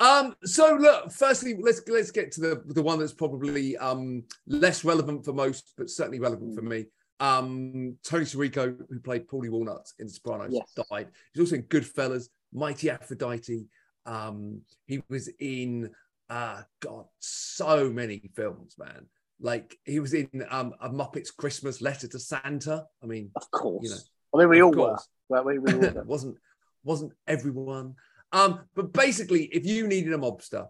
[0.00, 4.84] Um, so look, firstly, let's let's get to the the one that's probably um less
[4.84, 6.86] relevant for most, but certainly relevant for me.
[7.20, 10.74] Um, Tony Sirico, who played Paulie Walnuts in The Sopranos, Yes.
[10.90, 11.08] died.
[11.32, 13.68] He's also in Goodfellas, Mighty Aphrodite.
[14.04, 15.90] Um, he was in
[16.28, 19.06] uh God, so many films, man.
[19.40, 22.84] Like he was in um a Muppets Christmas Letter to Santa.
[23.00, 23.84] I mean, Of course.
[23.84, 23.96] You know,
[24.34, 25.08] I mean, we all course.
[25.28, 25.36] were.
[25.36, 26.02] Well, we, we all were.
[26.04, 26.36] wasn't
[26.84, 27.94] wasn't everyone.
[28.32, 30.66] Um, but basically, if you needed a mobster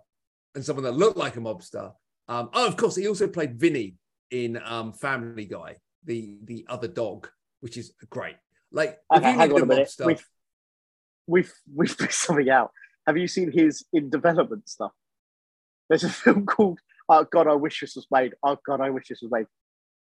[0.54, 1.92] and someone that looked like a mobster,
[2.28, 3.96] um, oh, of course, he also played Vinny
[4.30, 7.28] in um, Family Guy, the the other dog,
[7.60, 8.36] which is great.
[8.72, 10.26] Like, if you needed a a mobster, We've
[11.26, 12.72] we've we've figured something out.
[13.06, 14.92] Have you seen his in development stuff?
[15.88, 18.34] There's a film called Oh God, I wish this was made.
[18.42, 19.46] Oh God, I wish this was made.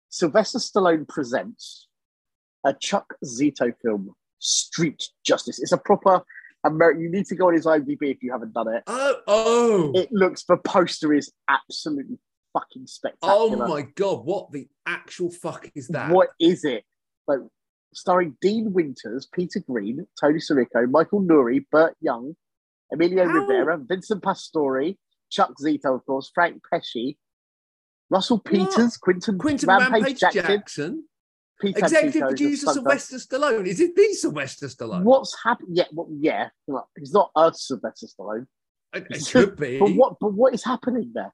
[0.09, 1.89] Sylvester Stallone presents
[2.65, 5.61] a Chuck Zito film, Street Justice.
[5.61, 6.23] It's a proper
[6.65, 7.03] American.
[7.03, 8.83] You need to go on his IMDb if you haven't done it.
[8.87, 10.45] oh, oh, It looks.
[10.45, 12.19] The poster is absolutely
[12.53, 13.65] fucking oh spectacular.
[13.65, 16.11] oh my god, what the actual fuck is that?
[16.11, 16.85] What is it?
[17.27, 17.41] Like
[17.95, 22.35] starring Dean Winters, Peter Green, Tony Sirico, Michael Nouri, Burt Young,
[22.93, 23.33] Emilio How?
[23.33, 24.97] Rivera, Vincent Pastore,
[25.31, 27.17] Chuck Zito, of course, Frank Pesci,
[28.11, 31.05] Russell Peters, Quinton Quinton Rampage, Rampage, Jackson, Jackson,
[31.63, 33.67] Pete executive producer Sylvester Stallone.
[33.67, 34.67] Is it the Sylvester.
[34.67, 35.03] Stallone?
[35.03, 35.69] What's happened?
[35.73, 36.49] Yeah, well, yeah.
[36.67, 38.47] Well, He's not a Sylvester Stallone.
[38.93, 39.79] It, it could be.
[39.79, 40.17] But what?
[40.21, 41.33] But what is happening there?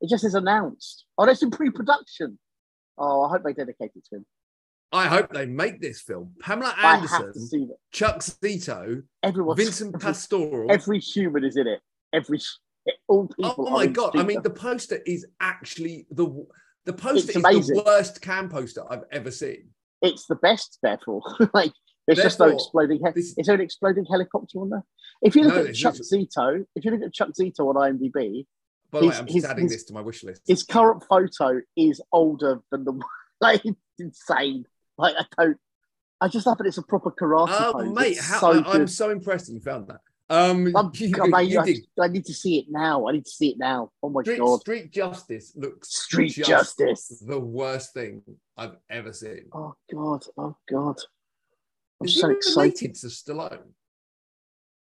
[0.00, 1.04] It just is announced.
[1.16, 2.38] Oh, that's in pre-production.
[2.96, 4.26] Oh, I hope they dedicate it to him.
[4.90, 6.32] I hope they make this film.
[6.40, 7.70] Pamela I have to Anderson.
[7.92, 10.66] Chuck Zito, Everyone, Vincent every, Pastore.
[10.70, 11.80] every human is in it.
[12.12, 12.40] Every
[13.06, 13.68] all oh people.
[13.68, 14.16] oh my god!
[14.16, 16.46] I mean, the poster is actually the
[16.88, 17.76] the poster It's is amazing.
[17.76, 19.68] the worst cam poster I've ever seen.
[20.02, 20.78] it's the best.
[20.82, 21.22] Therefore,
[21.54, 21.72] like
[22.06, 22.98] there's just no exploding.
[23.04, 24.84] He- this- is there an exploding helicopter on there?
[25.20, 28.46] If you look No, at Chuck Zito, if you look at Chuck Zito on IMDb,
[28.90, 30.42] By the way, I'm just his- adding his- this to my wish list.
[30.46, 33.02] his current photo is older than the one.
[33.40, 34.64] like it's insane.
[34.96, 35.58] Like I don't.
[36.20, 37.94] I just love that it's a proper karate Oh, pose.
[37.94, 40.00] mate, how, so I, I'm so impressed that you found that.
[40.30, 41.86] Um, I'm, you, God, mate, you I, did.
[42.00, 43.08] I need to see it now.
[43.08, 43.90] I need to see it now.
[44.02, 44.60] Oh my Street, god!
[44.60, 47.22] Street Justice looks Street just Justice.
[47.26, 48.22] the worst thing
[48.56, 49.46] I've ever seen.
[49.52, 50.24] Oh god!
[50.36, 50.96] Oh god!
[52.00, 52.94] I'm Is so excited.
[52.96, 53.72] to Stallone?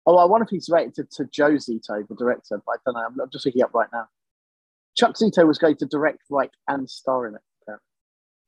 [0.06, 2.94] Oh, I wonder if he's related to, to Joe Zito, the director, but I don't
[2.94, 3.06] know.
[3.06, 4.06] I'm, I'm just looking up right now.
[4.96, 7.40] Chuck Zito was going to direct, write, and star in it.
[7.62, 7.84] apparently.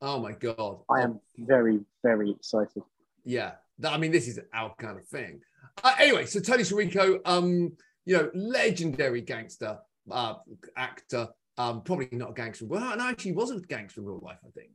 [0.01, 0.79] Oh my god!
[0.91, 2.83] I am very, very excited.
[3.25, 3.53] Yeah,
[3.85, 5.41] I mean, this is our kind of thing.
[5.85, 7.73] Uh, anyway, so Tony Sirico, um,
[8.05, 9.79] you know, legendary gangster
[10.11, 10.35] uh,
[10.77, 11.29] actor.
[11.57, 12.67] Um, probably not a gangster.
[12.67, 14.39] Well, no, actually, he wasn't a gangster in real life.
[14.47, 14.71] I think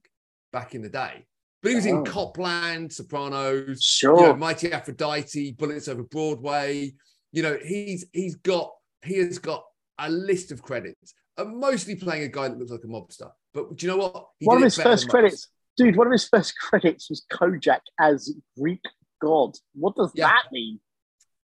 [0.52, 1.26] back in the day,
[1.62, 1.90] but he was Oh.
[1.90, 4.20] in Copland, Sopranos, Sure.
[4.20, 6.94] you know, Mighty Aphrodite, Bullets Over Broadway.
[7.32, 8.72] You know, he's he's got
[9.04, 9.64] he has got
[9.98, 11.14] a list of credits.
[11.38, 13.32] Uh, mostly playing a guy that looks like a mobster.
[13.54, 14.28] But do you know what?
[14.40, 15.48] He one of his first credits, most.
[15.78, 15.96] Dude.
[15.96, 18.82] One of his first credits was Kojak as Greek
[19.22, 19.56] god.
[19.74, 20.28] What does Yeah.
[20.28, 20.80] that mean?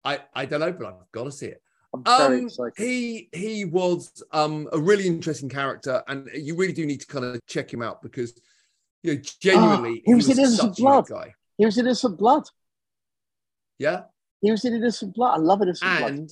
[0.03, 1.61] I I don't know, but I've got to see it.
[1.93, 2.47] I'm Um,
[2.77, 7.25] he he was um a really interesting character, and you really do need to kind
[7.25, 8.39] of check him out because
[9.03, 11.07] you know genuinely Ah, he was in Innocent such a unique Blood.
[11.09, 11.33] guy.
[11.57, 12.43] He was in Innocent Blood.
[13.79, 14.03] Yeah,
[14.41, 15.33] He was in Innocent Blood.
[15.35, 16.11] I love Innocent Blood.
[16.11, 16.29] and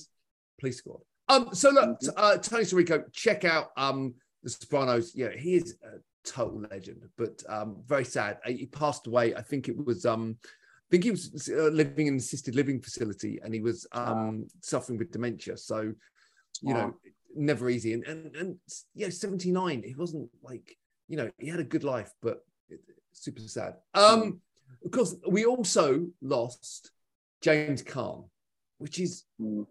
[0.60, 1.00] Police Squad.
[1.28, 2.12] Um, so look, Mhm.
[2.16, 5.14] uh, Tony Sirico, check out um The Sopranos.
[5.14, 5.98] Yeah, he is a
[6.32, 8.38] total legend, but um very sad.
[8.46, 9.34] Uh, He passed away.
[9.34, 10.36] I think it was um.
[10.44, 14.46] I think he was uh, living in an assisted living facility, and he was um
[14.62, 15.56] suffering with dementia.
[15.58, 15.78] So,
[16.68, 16.88] you know,
[17.36, 17.92] never easy.
[17.92, 18.56] And and and
[18.94, 19.82] yeah, seventy nine.
[19.82, 20.66] He wasn't like
[21.10, 22.36] you know he had a good life, but
[22.70, 22.80] it-
[23.12, 23.74] super sad.
[23.94, 24.40] Um,
[24.84, 26.90] of course, we also lost
[27.42, 28.28] James Caan,
[28.78, 29.66] which is Mm.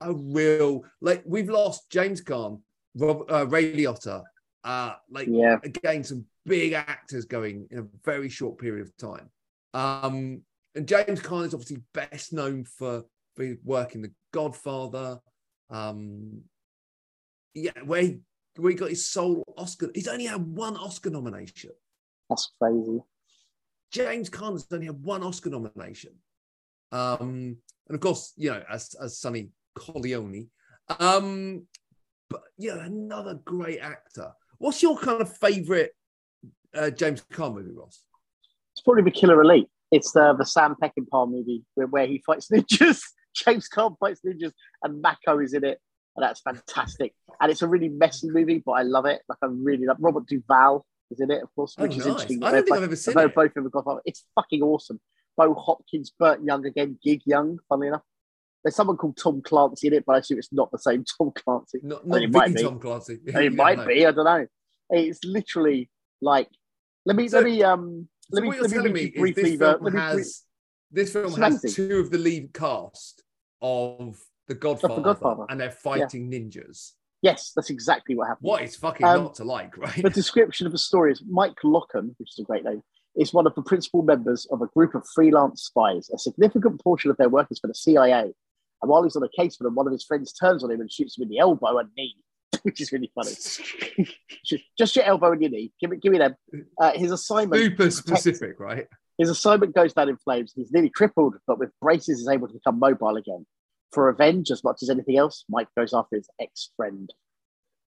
[0.00, 2.52] a real like we've lost James Caan,
[2.94, 4.22] Rob, uh, Ray Liotta,
[4.64, 5.58] uh, like Yeah.
[5.62, 9.30] again some big actors going in a very short period of time.
[9.74, 10.42] Um,
[10.74, 13.04] and James Caan is obviously best known for,
[13.36, 15.20] for his work in The Godfather.
[15.70, 16.42] Um,
[17.54, 18.18] yeah, where he,
[18.56, 19.90] where he got his sole Oscar.
[19.94, 21.70] He's only had one Oscar nomination.
[22.28, 23.00] That's crazy.
[23.92, 26.12] James Caan has only had one Oscar nomination.
[26.90, 27.56] Um,
[27.88, 30.48] and of course, you know, as, as Sonny Corleone.
[30.98, 31.66] Um,
[32.30, 34.32] but yeah, another great actor.
[34.64, 35.92] What's your kind of favorite
[36.74, 38.00] uh, James Caan movie, Ross?
[38.72, 39.68] It's probably the Killer Elite.
[39.90, 43.02] It's the the Sam Peckinpah movie where, where he fights ninjas.
[43.34, 44.52] James Caan fights ninjas,
[44.82, 45.78] and Mako is in it,
[46.16, 47.12] and that's fantastic.
[47.42, 49.20] And it's a really messy movie, but I love it.
[49.28, 52.06] Like I really love Robert Duvall is in it, of course, Oh, which is nice.
[52.06, 52.42] interesting.
[52.42, 53.34] I don't think both- I've ever seen it.
[53.34, 54.00] both in the Godfather.
[54.06, 54.98] It's fucking awesome.
[55.36, 57.58] Bo Hopkins, Burt Young again, Gig Young.
[57.68, 58.02] Funnily enough,
[58.64, 61.32] there's someone called Tom Clancy in it, but I assume it's not the same Tom
[61.34, 61.80] Clancy.
[61.82, 62.62] Not, not it might be.
[62.62, 63.18] Tom Clancy.
[63.26, 63.86] It never might know.
[63.86, 64.06] be.
[64.06, 64.46] I don't know.
[64.90, 65.90] It's literally
[66.20, 66.48] like.
[67.06, 69.42] Let me So- let me um So let me what you're let me me briefly
[69.42, 70.42] this film me brief- has
[70.90, 71.70] this film has amazing.
[71.88, 73.22] two of the lead cast
[73.60, 75.44] of The Godfather, the Godfather.
[75.50, 76.92] and they're fighting ninjas.
[77.22, 78.46] Yes, that's exactly what happened.
[78.48, 80.02] What is fucking Um, not to like, right?
[80.02, 82.82] The description of the story is Mike Locken, which is a great name,
[83.16, 86.10] is one of the principal members of a group of freelance spies.
[86.10, 88.32] A significant portion of their work is for the CIA.
[88.84, 90.82] And while he's on a case for them, one of his friends turns on him
[90.82, 92.16] and shoots him in the elbow and knee,
[92.64, 93.30] which is really funny.
[94.76, 95.72] just, your elbow and your knee.
[95.80, 96.36] Give me, give me them.
[96.78, 97.62] Uh, his assignment.
[97.62, 98.86] Super specific, right?
[99.16, 100.52] His assignment goes down in flames.
[100.54, 103.46] He's nearly crippled, but with braces, is able to become mobile again.
[103.92, 107.10] For revenge, as much as anything else, Mike goes after his ex friend.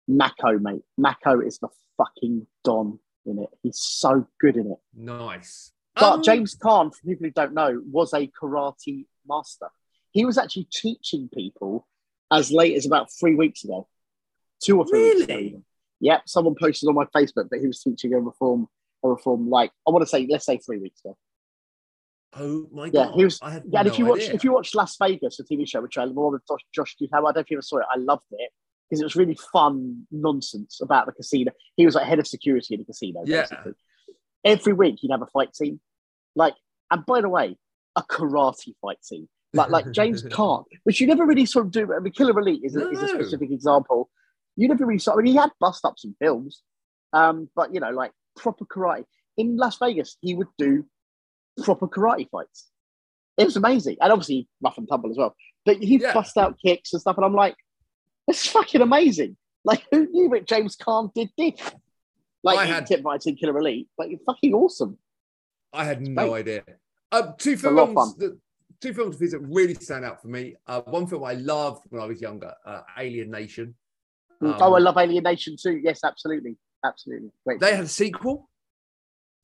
[0.08, 0.84] Mako, mate.
[1.00, 3.50] Mako is the fucking Don in it.
[3.64, 4.78] He's so good in it.
[4.94, 5.72] Nice.
[5.96, 9.70] But Um, James Caan, for people who don't know, was a karate master.
[10.16, 11.86] He was actually teaching people
[12.32, 13.86] as late as about three weeks ago.
[14.64, 15.36] Two or three weeks ago.
[15.36, 15.62] Really?
[16.00, 18.68] Yep, someone posted on my Facebook that he was teaching a reform,
[19.04, 21.18] a reform like I want to say, let's say three weeks ago.
[22.38, 22.94] Oh my god!
[22.94, 25.38] Yeah, he was- I had Yeah, and if you watch if you watch Las Vegas,
[25.42, 27.58] a TV show which I love with Josh, Josh Duhamel, I don't know if you
[27.58, 27.86] ever saw it.
[27.94, 28.52] I loved it
[28.90, 31.52] because it was really fun nonsense about the casino.
[31.76, 33.24] He was like head of security in the casino.
[33.26, 33.42] Yeah.
[33.42, 33.74] Basically.
[34.46, 35.82] Every week he'd have a fight scene,
[36.36, 36.56] like,
[36.90, 37.58] and by the way,
[37.98, 39.28] a karate fight scene.
[39.56, 41.94] Like like James Caan, which you never really sort of do.
[41.94, 44.10] I mean, Killer Elite is, a, is a specific example.
[44.56, 45.14] You never really saw.
[45.14, 46.62] I mean, he had bust ups in films,
[47.14, 49.06] um, but you know, like proper karate
[49.38, 50.86] in Las Vegas, he would do
[51.64, 52.70] proper karate fights.
[53.38, 55.36] It was amazing, and obviously rough and tumble as well.
[55.66, 56.14] But he Yeah.
[56.14, 57.56] bust out kicks and stuff, and I'm like,
[58.28, 59.36] it's fucking amazing.
[59.64, 61.60] Like, who knew that James Caan did this?
[62.44, 65.00] Like, I had- tip fights in Killer Elite, but you're fucking awesome.
[65.74, 66.64] I had no idea.
[67.12, 68.38] Uh, two a lot of films that
[68.82, 70.56] two films of his that really stand out for me.
[70.68, 73.76] Uh, one film I loved when I was younger, uh, Alien Nation.
[74.42, 75.80] Um, oh, I love Alien Nation too.
[75.84, 77.32] Yes, absolutely, absolutely.
[77.46, 77.60] Great.
[77.60, 78.50] They had a sequel.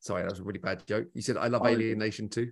[0.00, 1.06] Sorry, that was a really bad joke.
[1.14, 2.50] You said I love Oh, Alien Nation too.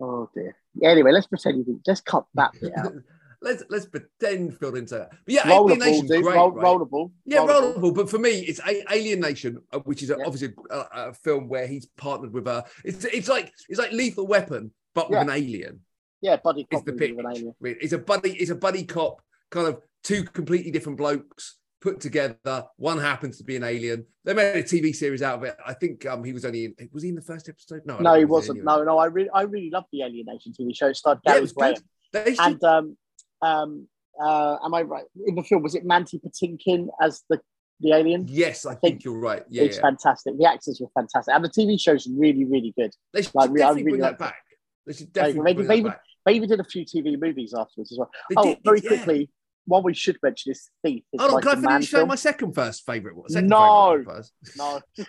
[0.00, 0.56] Oh dear.
[0.82, 1.82] Anyway, let's pretend you didn't.
[1.86, 2.92] Let's cut that bit out.
[3.42, 5.10] let's let's pretend Phil didn't say that.
[5.10, 6.22] But yeah, roll the Alien dude.
[6.24, 6.34] great.
[6.34, 6.62] roll, right?
[6.62, 7.12] roll the ball.
[7.24, 7.92] Yeah, roll the ball.
[7.92, 7.94] rollable.
[7.94, 10.24] But for me, it's a- Alien Nation, uh, which is a, Yeah.
[10.26, 12.64] obviously a, a film where he's partnered with a.
[12.84, 15.20] It's it's like it's like Lethal Weapon, but Yeah.
[15.20, 15.80] with an alien.
[16.20, 17.16] Yeah, buddy cop the movie pitch.
[17.16, 17.54] with an alien.
[17.80, 18.32] It's a buddy.
[18.34, 19.22] It's a buddy cop.
[19.50, 22.64] Kind of two completely different blokes put together.
[22.76, 24.06] One happens to be an alien.
[24.24, 25.56] They made a TV series out of it.
[25.66, 26.74] I think um he was only in.
[26.92, 27.82] Was he in the first episode?
[27.84, 28.58] No, No, he was wasn't.
[28.60, 30.86] in No, no, I really, I really loved the Alien Nation TV show.
[30.88, 31.74] It starred Yeah, Gary was Graham.
[32.14, 32.96] And um,
[33.40, 33.88] um,
[34.22, 35.04] uh, am I right?
[35.26, 37.40] In the film, was it Mandy Patinkin as the
[37.80, 38.26] the alien?
[38.28, 39.42] yes, I think think you're right.
[39.50, 39.82] Yeah, it's yeah.
[39.82, 40.38] fantastic.
[40.38, 42.92] The actors were fantastic, and the TV show's really, really good.
[43.12, 44.44] They should like, I definitely really bring like that back.
[44.86, 46.02] They should Like, definitely maybe- bring maybe- that back.
[46.24, 48.10] They even did a few TV movies afterwards as well.
[48.28, 48.88] They oh, did, very yeah.
[48.88, 49.30] quickly,
[49.66, 51.02] one we should mention is Thief.
[51.12, 53.28] It's Hold on, can I finish showing my second first favorite one?
[53.28, 54.02] Second No.
[54.04, 54.32] first.
[54.56, 54.80] No,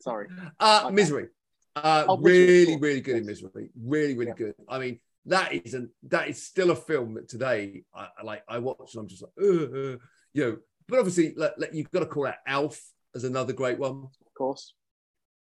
[0.00, 0.28] sorry.
[0.60, 0.94] Uh, Okay.
[0.94, 1.28] Misery.
[1.74, 3.70] Uh, Oh, really, really good in Misery.
[3.80, 4.34] Really, really Yeah.
[4.34, 4.54] good.
[4.68, 8.42] I mean, that isn't that is still a film that today I, like.
[8.48, 9.96] I watch and I'm just like, uh, uh,
[10.34, 10.58] you know.
[10.88, 12.80] But obviously, like, like, you've got to call out Elf
[13.14, 14.08] as another great one.
[14.26, 14.74] Of course.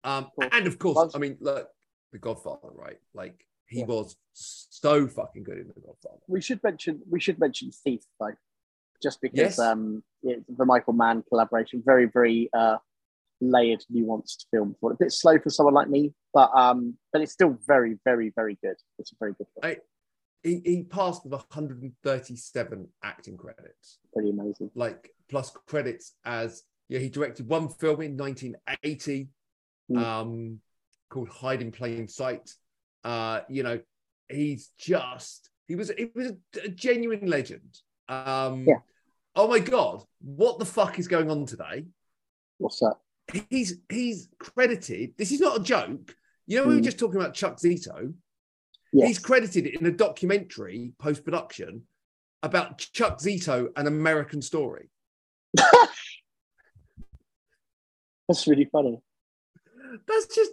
[0.04, 0.48] Um, course.
[0.52, 1.68] and of course, I mean, look,
[2.12, 2.98] The Godfather, right?
[3.14, 3.86] Like he Yeah.
[3.86, 6.20] was so fucking good in The Godfather.
[6.28, 8.36] We should mention we should mention Thief though,
[9.02, 9.58] just because Yes.
[9.58, 12.76] um the Michael Mann collaboration, very very uh
[13.40, 14.76] layered, nuanced film.
[14.80, 18.30] For a bit slow for someone like me, but um but it's still very very
[18.36, 18.76] very good.
[18.98, 19.72] It's a very good film.
[19.72, 19.80] I-
[20.44, 23.98] He, he passed with 137 acting credits.
[24.12, 24.70] Pretty amazing.
[24.74, 29.28] like plus credits as yeah he directed one film in 1980
[29.90, 29.98] Mm.
[29.98, 30.60] um
[31.10, 32.46] called hide in plain sight
[33.05, 33.80] uh you know
[34.28, 36.32] he's just he was he was
[36.64, 37.78] a, genuine legend
[38.09, 38.78] um Yeah.
[39.36, 41.84] oh my god what the fuck is going on today
[42.59, 42.94] What's that?
[43.50, 46.14] he's he's credited this is not a joke
[46.46, 46.84] you know we were Mm.
[46.84, 48.12] just talking about chuck zito
[48.92, 49.09] Yes.
[49.09, 51.82] he's credited in a documentary post-production
[52.42, 54.88] about chuck zito an american story
[58.28, 58.98] That's really funny.
[60.09, 60.53] That's just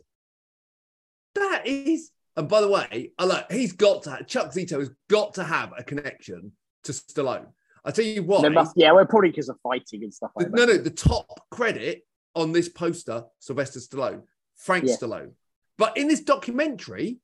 [1.36, 2.12] that is.
[2.40, 5.74] And by the way, I like he's got to Chuck Zito has got to have
[5.78, 6.54] a connection
[6.86, 7.48] to Stallone.
[7.84, 10.66] I tell you what, must, yeah, well, probably because of fighting and stuff like no,
[10.66, 10.78] that.
[10.78, 12.04] no, the top credit
[12.36, 14.22] on this poster, Sylvester Stallone,
[14.56, 14.96] Frank Yeah.
[14.96, 15.32] Stallone.
[15.78, 17.18] But in this documentary,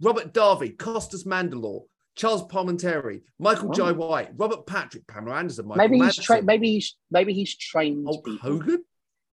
[0.00, 1.82] Robert Davi, Costas Mandylor,
[2.14, 3.72] Charles Palminteri, Michael Oh.
[3.72, 6.46] Jai White, Robert Patrick, Pamela Anderson, Michael maybe he's trained.
[6.46, 8.38] Maybe he's maybe he's trained Hulk people.
[8.52, 8.84] Hogan,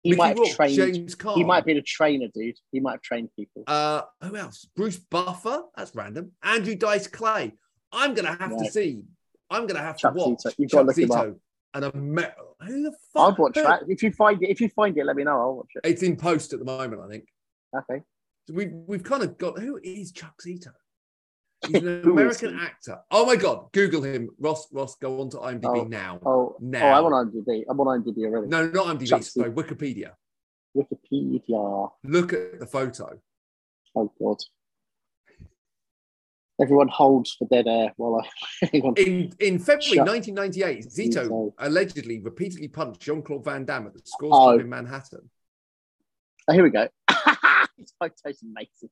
[0.08, 0.74] He Mickey might have Rourke, trained.
[0.74, 1.34] James Caan.
[1.36, 2.56] He might have been a trainer, dude.
[2.72, 3.64] He might have trained people.
[3.66, 4.66] Uh, who else?
[4.74, 5.64] Bruce Buffer.
[5.76, 6.32] That's random.
[6.42, 7.52] Andrew Dice Clay.
[7.92, 9.02] I'm gonna have to see.
[9.50, 10.54] I'm gonna have Chuck to watch Zito.
[10.58, 11.38] You've Chuck got to look him Zito
[11.74, 12.22] and a me-
[12.60, 13.34] who the fuck?
[13.34, 13.82] I'd watch that.
[13.88, 15.38] If you find it, if you find it, let me know.
[15.38, 15.82] I'll watch it.
[15.88, 17.02] It's in post at the moment.
[17.04, 17.24] I think
[17.76, 18.02] Okay.
[18.46, 20.72] so we we've kind of got who is Chuck Zito?
[21.68, 22.98] He's an American actor.
[23.10, 23.66] Oh my god!
[23.72, 24.30] Google him.
[24.38, 24.68] Ross.
[24.72, 26.20] Ross, go on to IMDb Oh, now.
[26.24, 26.86] Oh, Now.
[27.04, 27.62] oh, I'm on IMDb.
[27.68, 28.46] I'm on IMDb already.
[28.48, 29.08] No, not IMDb.
[29.08, 30.12] Chuck Sorry, Wikipedia.
[30.76, 31.90] Wikipedia.
[32.04, 33.20] Look at the photo.
[33.96, 34.36] Oh God.
[36.60, 38.20] Everyone holds for dead air while
[38.62, 38.66] I.
[38.96, 41.52] In in February Shut- 1998, Zito Zito.
[41.58, 44.44] allegedly repeatedly punched Jean Claude Van Damme at the Scores Oh.
[44.50, 45.30] Club in Manhattan.
[46.48, 46.88] Oh, here we go.
[47.76, 48.90] His photo's amazing.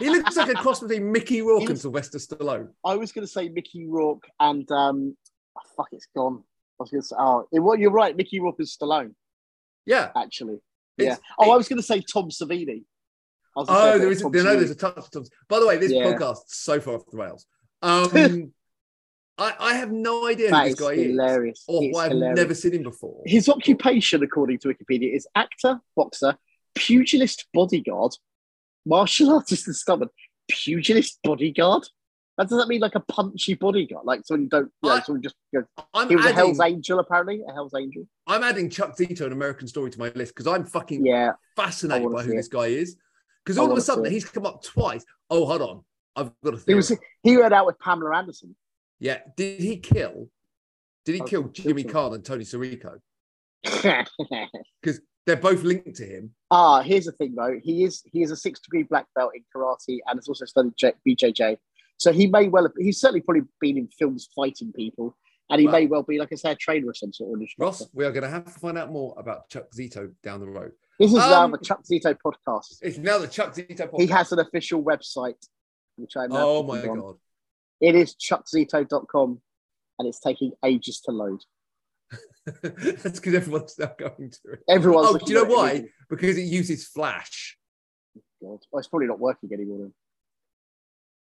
[0.00, 2.68] He looks like a cross between Mickey Rourke and Sylvester Stallone.
[2.84, 5.16] I was going to say Mickey Rourke and um,
[5.56, 6.42] oh, fuck, it's gone.
[6.80, 8.16] I was going to say, oh, it, well, you're right.
[8.16, 9.14] Mickey Rourke is Stallone,
[9.86, 10.10] Yeah.
[10.16, 10.58] actually.
[10.96, 11.04] Yeah.
[11.12, 12.84] It's- Oh, I was going to say Tom Savini.
[13.56, 14.18] I was gonna say a Oh, of.
[14.20, 15.10] Tom No, there's a touch.
[15.10, 16.04] touch- By the way, this Yeah.
[16.04, 17.46] podcast's so far off the rails.
[17.80, 18.52] Um,
[19.38, 21.60] I, I have no idea who this is guy hilarious.
[21.60, 23.22] is, or I've never seen him before.
[23.24, 26.36] His occupation, according to Wikipedia, is actor, boxer,
[26.78, 28.12] pugilist, bodyguard,
[28.86, 30.08] martial artist, and stuntman.
[30.48, 31.82] Pugilist, bodyguard.
[32.38, 35.00] That does that mean like a punchy bodyguard, like someone you don't, you know, I-
[35.02, 35.64] someone just goes.
[35.92, 38.04] I'm He was a adding, Hell's Angel, apparently, a Hell's Angel.
[38.28, 42.12] I'm adding Chuck Zito an American Story to my list because I'm fucking Yeah, fascinated
[42.12, 42.96] by who see this guy is.
[43.44, 45.04] Because all of a sudden he's come up twice.
[45.30, 46.92] Oh, hold on, I've got a he was.
[47.24, 48.54] He went out with Pamela Anderson.
[49.00, 50.28] Yeah, did he kill?
[51.04, 51.82] Did he Oh, kill Jimmy.
[51.84, 52.98] Caan and Tony Sirico?
[54.80, 56.34] Because they're both linked to him.
[56.50, 57.60] ah, here's the thing though.
[57.62, 60.72] He is he is a six degree black belt in karate and has also studied
[61.06, 61.58] BJJ.
[61.98, 65.16] So he may well have, he's certainly probably been in films fighting people,
[65.50, 67.48] and he Well- may well be like I say a trainer or some sort of.
[67.58, 70.48] Ross, we are going to have to find out more about Chuck Zito down the
[70.48, 70.72] road.
[70.98, 72.78] This is now Um, the Chuck Zito podcast.
[72.82, 74.00] It's now the Chuck Zito podcast.
[74.00, 75.42] He has an official website,
[75.96, 76.98] which I'm Oh my on.
[77.00, 77.16] god!
[77.80, 79.40] It is chuckzito.com,
[79.98, 81.40] and it's taking ages to load.
[82.62, 84.60] That's because everyone's now going to it.
[84.68, 85.08] Everyone's.
[85.10, 85.86] Oh, do you know why?
[86.08, 87.58] Because it uses Flash.
[88.42, 88.60] God.
[88.70, 89.78] Well, it's probably not working anymore.
[89.78, 89.94] Then.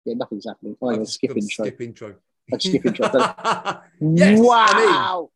[0.06, 0.76] Yeah, nothing's happening.
[0.82, 1.66] Oh, a skip intro.
[1.66, 2.16] Skip intro.
[2.58, 3.10] Skip intro.
[4.02, 4.40] yes.
[4.40, 5.30] wow.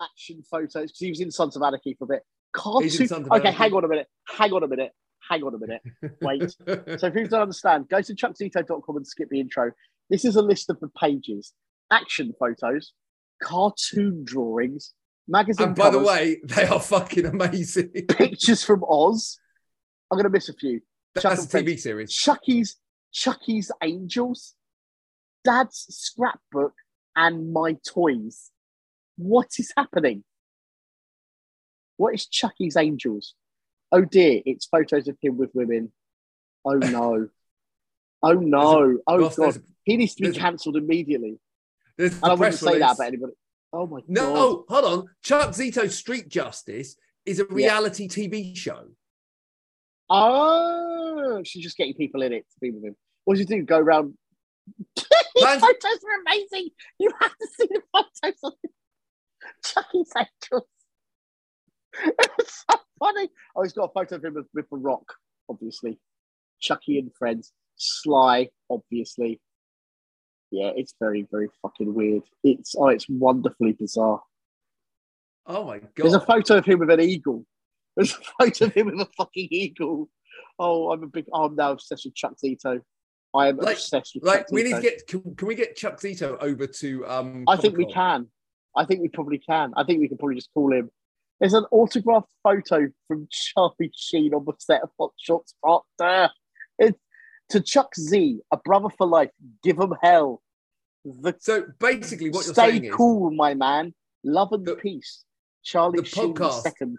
[0.00, 0.90] Action photos.
[0.90, 2.22] Because he was in Sons of Anarchy for a bit.
[2.52, 3.26] Cartoon.
[3.30, 4.08] Okay, hang on a minute.
[4.26, 4.92] Hang on a minute.
[5.28, 5.82] Hang on a minute.
[6.22, 6.50] Wait.
[7.00, 9.72] So if you don't understand, go to chuckzito.com and skip the intro.
[10.08, 11.52] This is a list of the pages.
[11.90, 12.92] Action photos,
[13.42, 14.94] cartoon drawings,
[15.26, 17.88] magazine and by the way, they are fucking amazing.
[18.08, 19.38] pictures from Oz.
[20.10, 20.80] I'm going to miss a few.
[21.18, 22.12] Chuck That's a TV series.
[22.12, 22.76] Chucky's
[23.12, 24.54] Chucky's Angels,
[25.44, 26.74] Dad's scrapbook,
[27.16, 28.50] and my toys.
[29.16, 30.24] What is happening?
[31.96, 33.34] What is Chucky's Angels?
[33.90, 35.92] Oh dear, it's photos of him with women.
[36.64, 37.28] Oh no.
[38.20, 38.98] Oh no.
[39.06, 39.62] Oh Ross, god.
[39.84, 41.38] He needs to be there's cancelled immediately.
[41.98, 43.32] There's I wouldn't press say that about anybody.
[43.72, 44.36] Oh my No, god.
[44.38, 45.08] oh, hold on.
[45.22, 46.96] Chuck Zito's Street Justice
[47.26, 48.86] is a reality TV show.
[50.08, 52.96] Oh, she's just getting people in it to be with him.
[53.24, 53.62] What does he do?
[53.62, 54.14] Go around.
[55.36, 56.68] Plans- photos are amazing.
[56.98, 58.52] You have to see the photos of
[59.64, 60.68] Chucky's angels.
[62.38, 63.28] It's so funny.
[63.56, 65.14] Oh, he's got a photo of him with, with The Rock,
[65.50, 65.98] obviously.
[66.60, 67.52] Chucky and friends.
[67.76, 69.40] Sly, obviously.
[70.50, 72.22] Yeah, it's very, very fucking weird.
[72.42, 74.20] It's oh, it's wonderfully bizarre.
[75.46, 75.90] Oh my god!
[75.96, 77.44] There's a photo of him with an eagle.
[77.96, 80.08] There's a photo of him with a fucking eagle.
[80.58, 81.26] Oh, I'm a big.
[81.32, 82.80] Oh, I'm now obsessed with Chuck Zito.
[83.34, 84.24] I am Like- obsessed with.
[84.24, 85.06] Like Chuck we need to get.
[85.06, 87.06] Can, can we get Chuck Zito over to?
[87.06, 88.28] um I think we can.
[88.76, 89.72] I think we probably can.
[89.76, 90.90] I think we can probably just call him.
[91.40, 96.30] There's an autographed photo from Charlie Sheen on the set of Hot Shots Part There.
[97.50, 99.30] To Chuck Z, a brother for life.
[99.62, 100.42] Give him hell.
[101.04, 103.94] The So basically, what you're stay saying is stay cool, my man.
[104.24, 105.24] Love and The- peace.
[105.64, 106.98] Charlie the Sheen podcast second.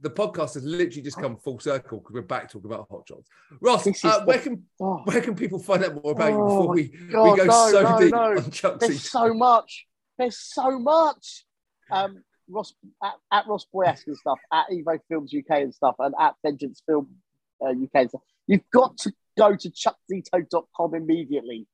[0.00, 3.28] the podcast has literally just come full circle because we're back talking about hot shots.
[3.60, 5.00] Ross, uh, the- where can Oh.
[5.04, 7.70] where can people find out more about you Oh before we, God, we go no,
[7.70, 8.20] so no, deep no.
[8.36, 9.08] on Chuck There's Zito?
[9.08, 9.86] so much.
[10.18, 11.46] There's so much.
[11.90, 16.14] Um, Ross at, at Ross Boyask and stuff, at Evo Films UK and stuff, and
[16.18, 17.08] at Vengeance Film
[17.60, 18.22] uh, UK and stuff.
[18.46, 21.66] You've got to go to chuckzito.com immediately.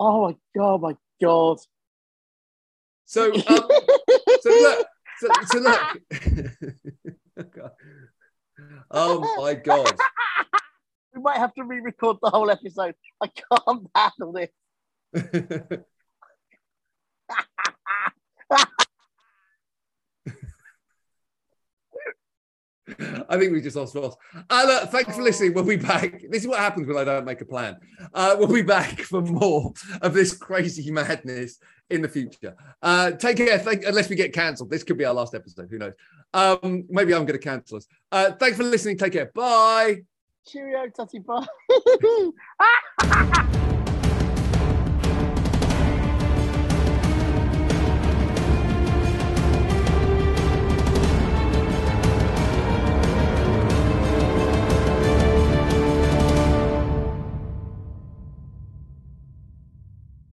[0.01, 1.59] Oh my god, my god.
[3.05, 4.87] So, um, so look,
[5.19, 6.01] so, so look.
[8.91, 9.97] oh my god.
[11.15, 12.95] we might have to re-record the whole episode.
[13.21, 14.51] I can't handle this.
[23.01, 24.17] I think we just lost Ross.
[24.51, 25.55] Uh, thanks for listening.
[25.55, 26.23] We'll be back.
[26.31, 27.77] This is what happens when I don't make a plan.
[28.13, 29.73] Uh, we'll be back for more
[30.03, 31.59] of this crazy madness
[31.91, 32.57] in the future.
[32.83, 33.59] Uh, take care.
[33.59, 34.71] Thank, unless we get cancelled.
[34.71, 35.69] This could be our last episode.
[35.71, 35.95] Who knows?
[36.35, 37.87] Um, maybe I'm going to cancel us.
[38.11, 38.99] Uh, thanks for listening.
[38.99, 39.31] Take care.
[39.35, 40.03] Bye.
[40.47, 41.47] Cheerio, Tutty Bye.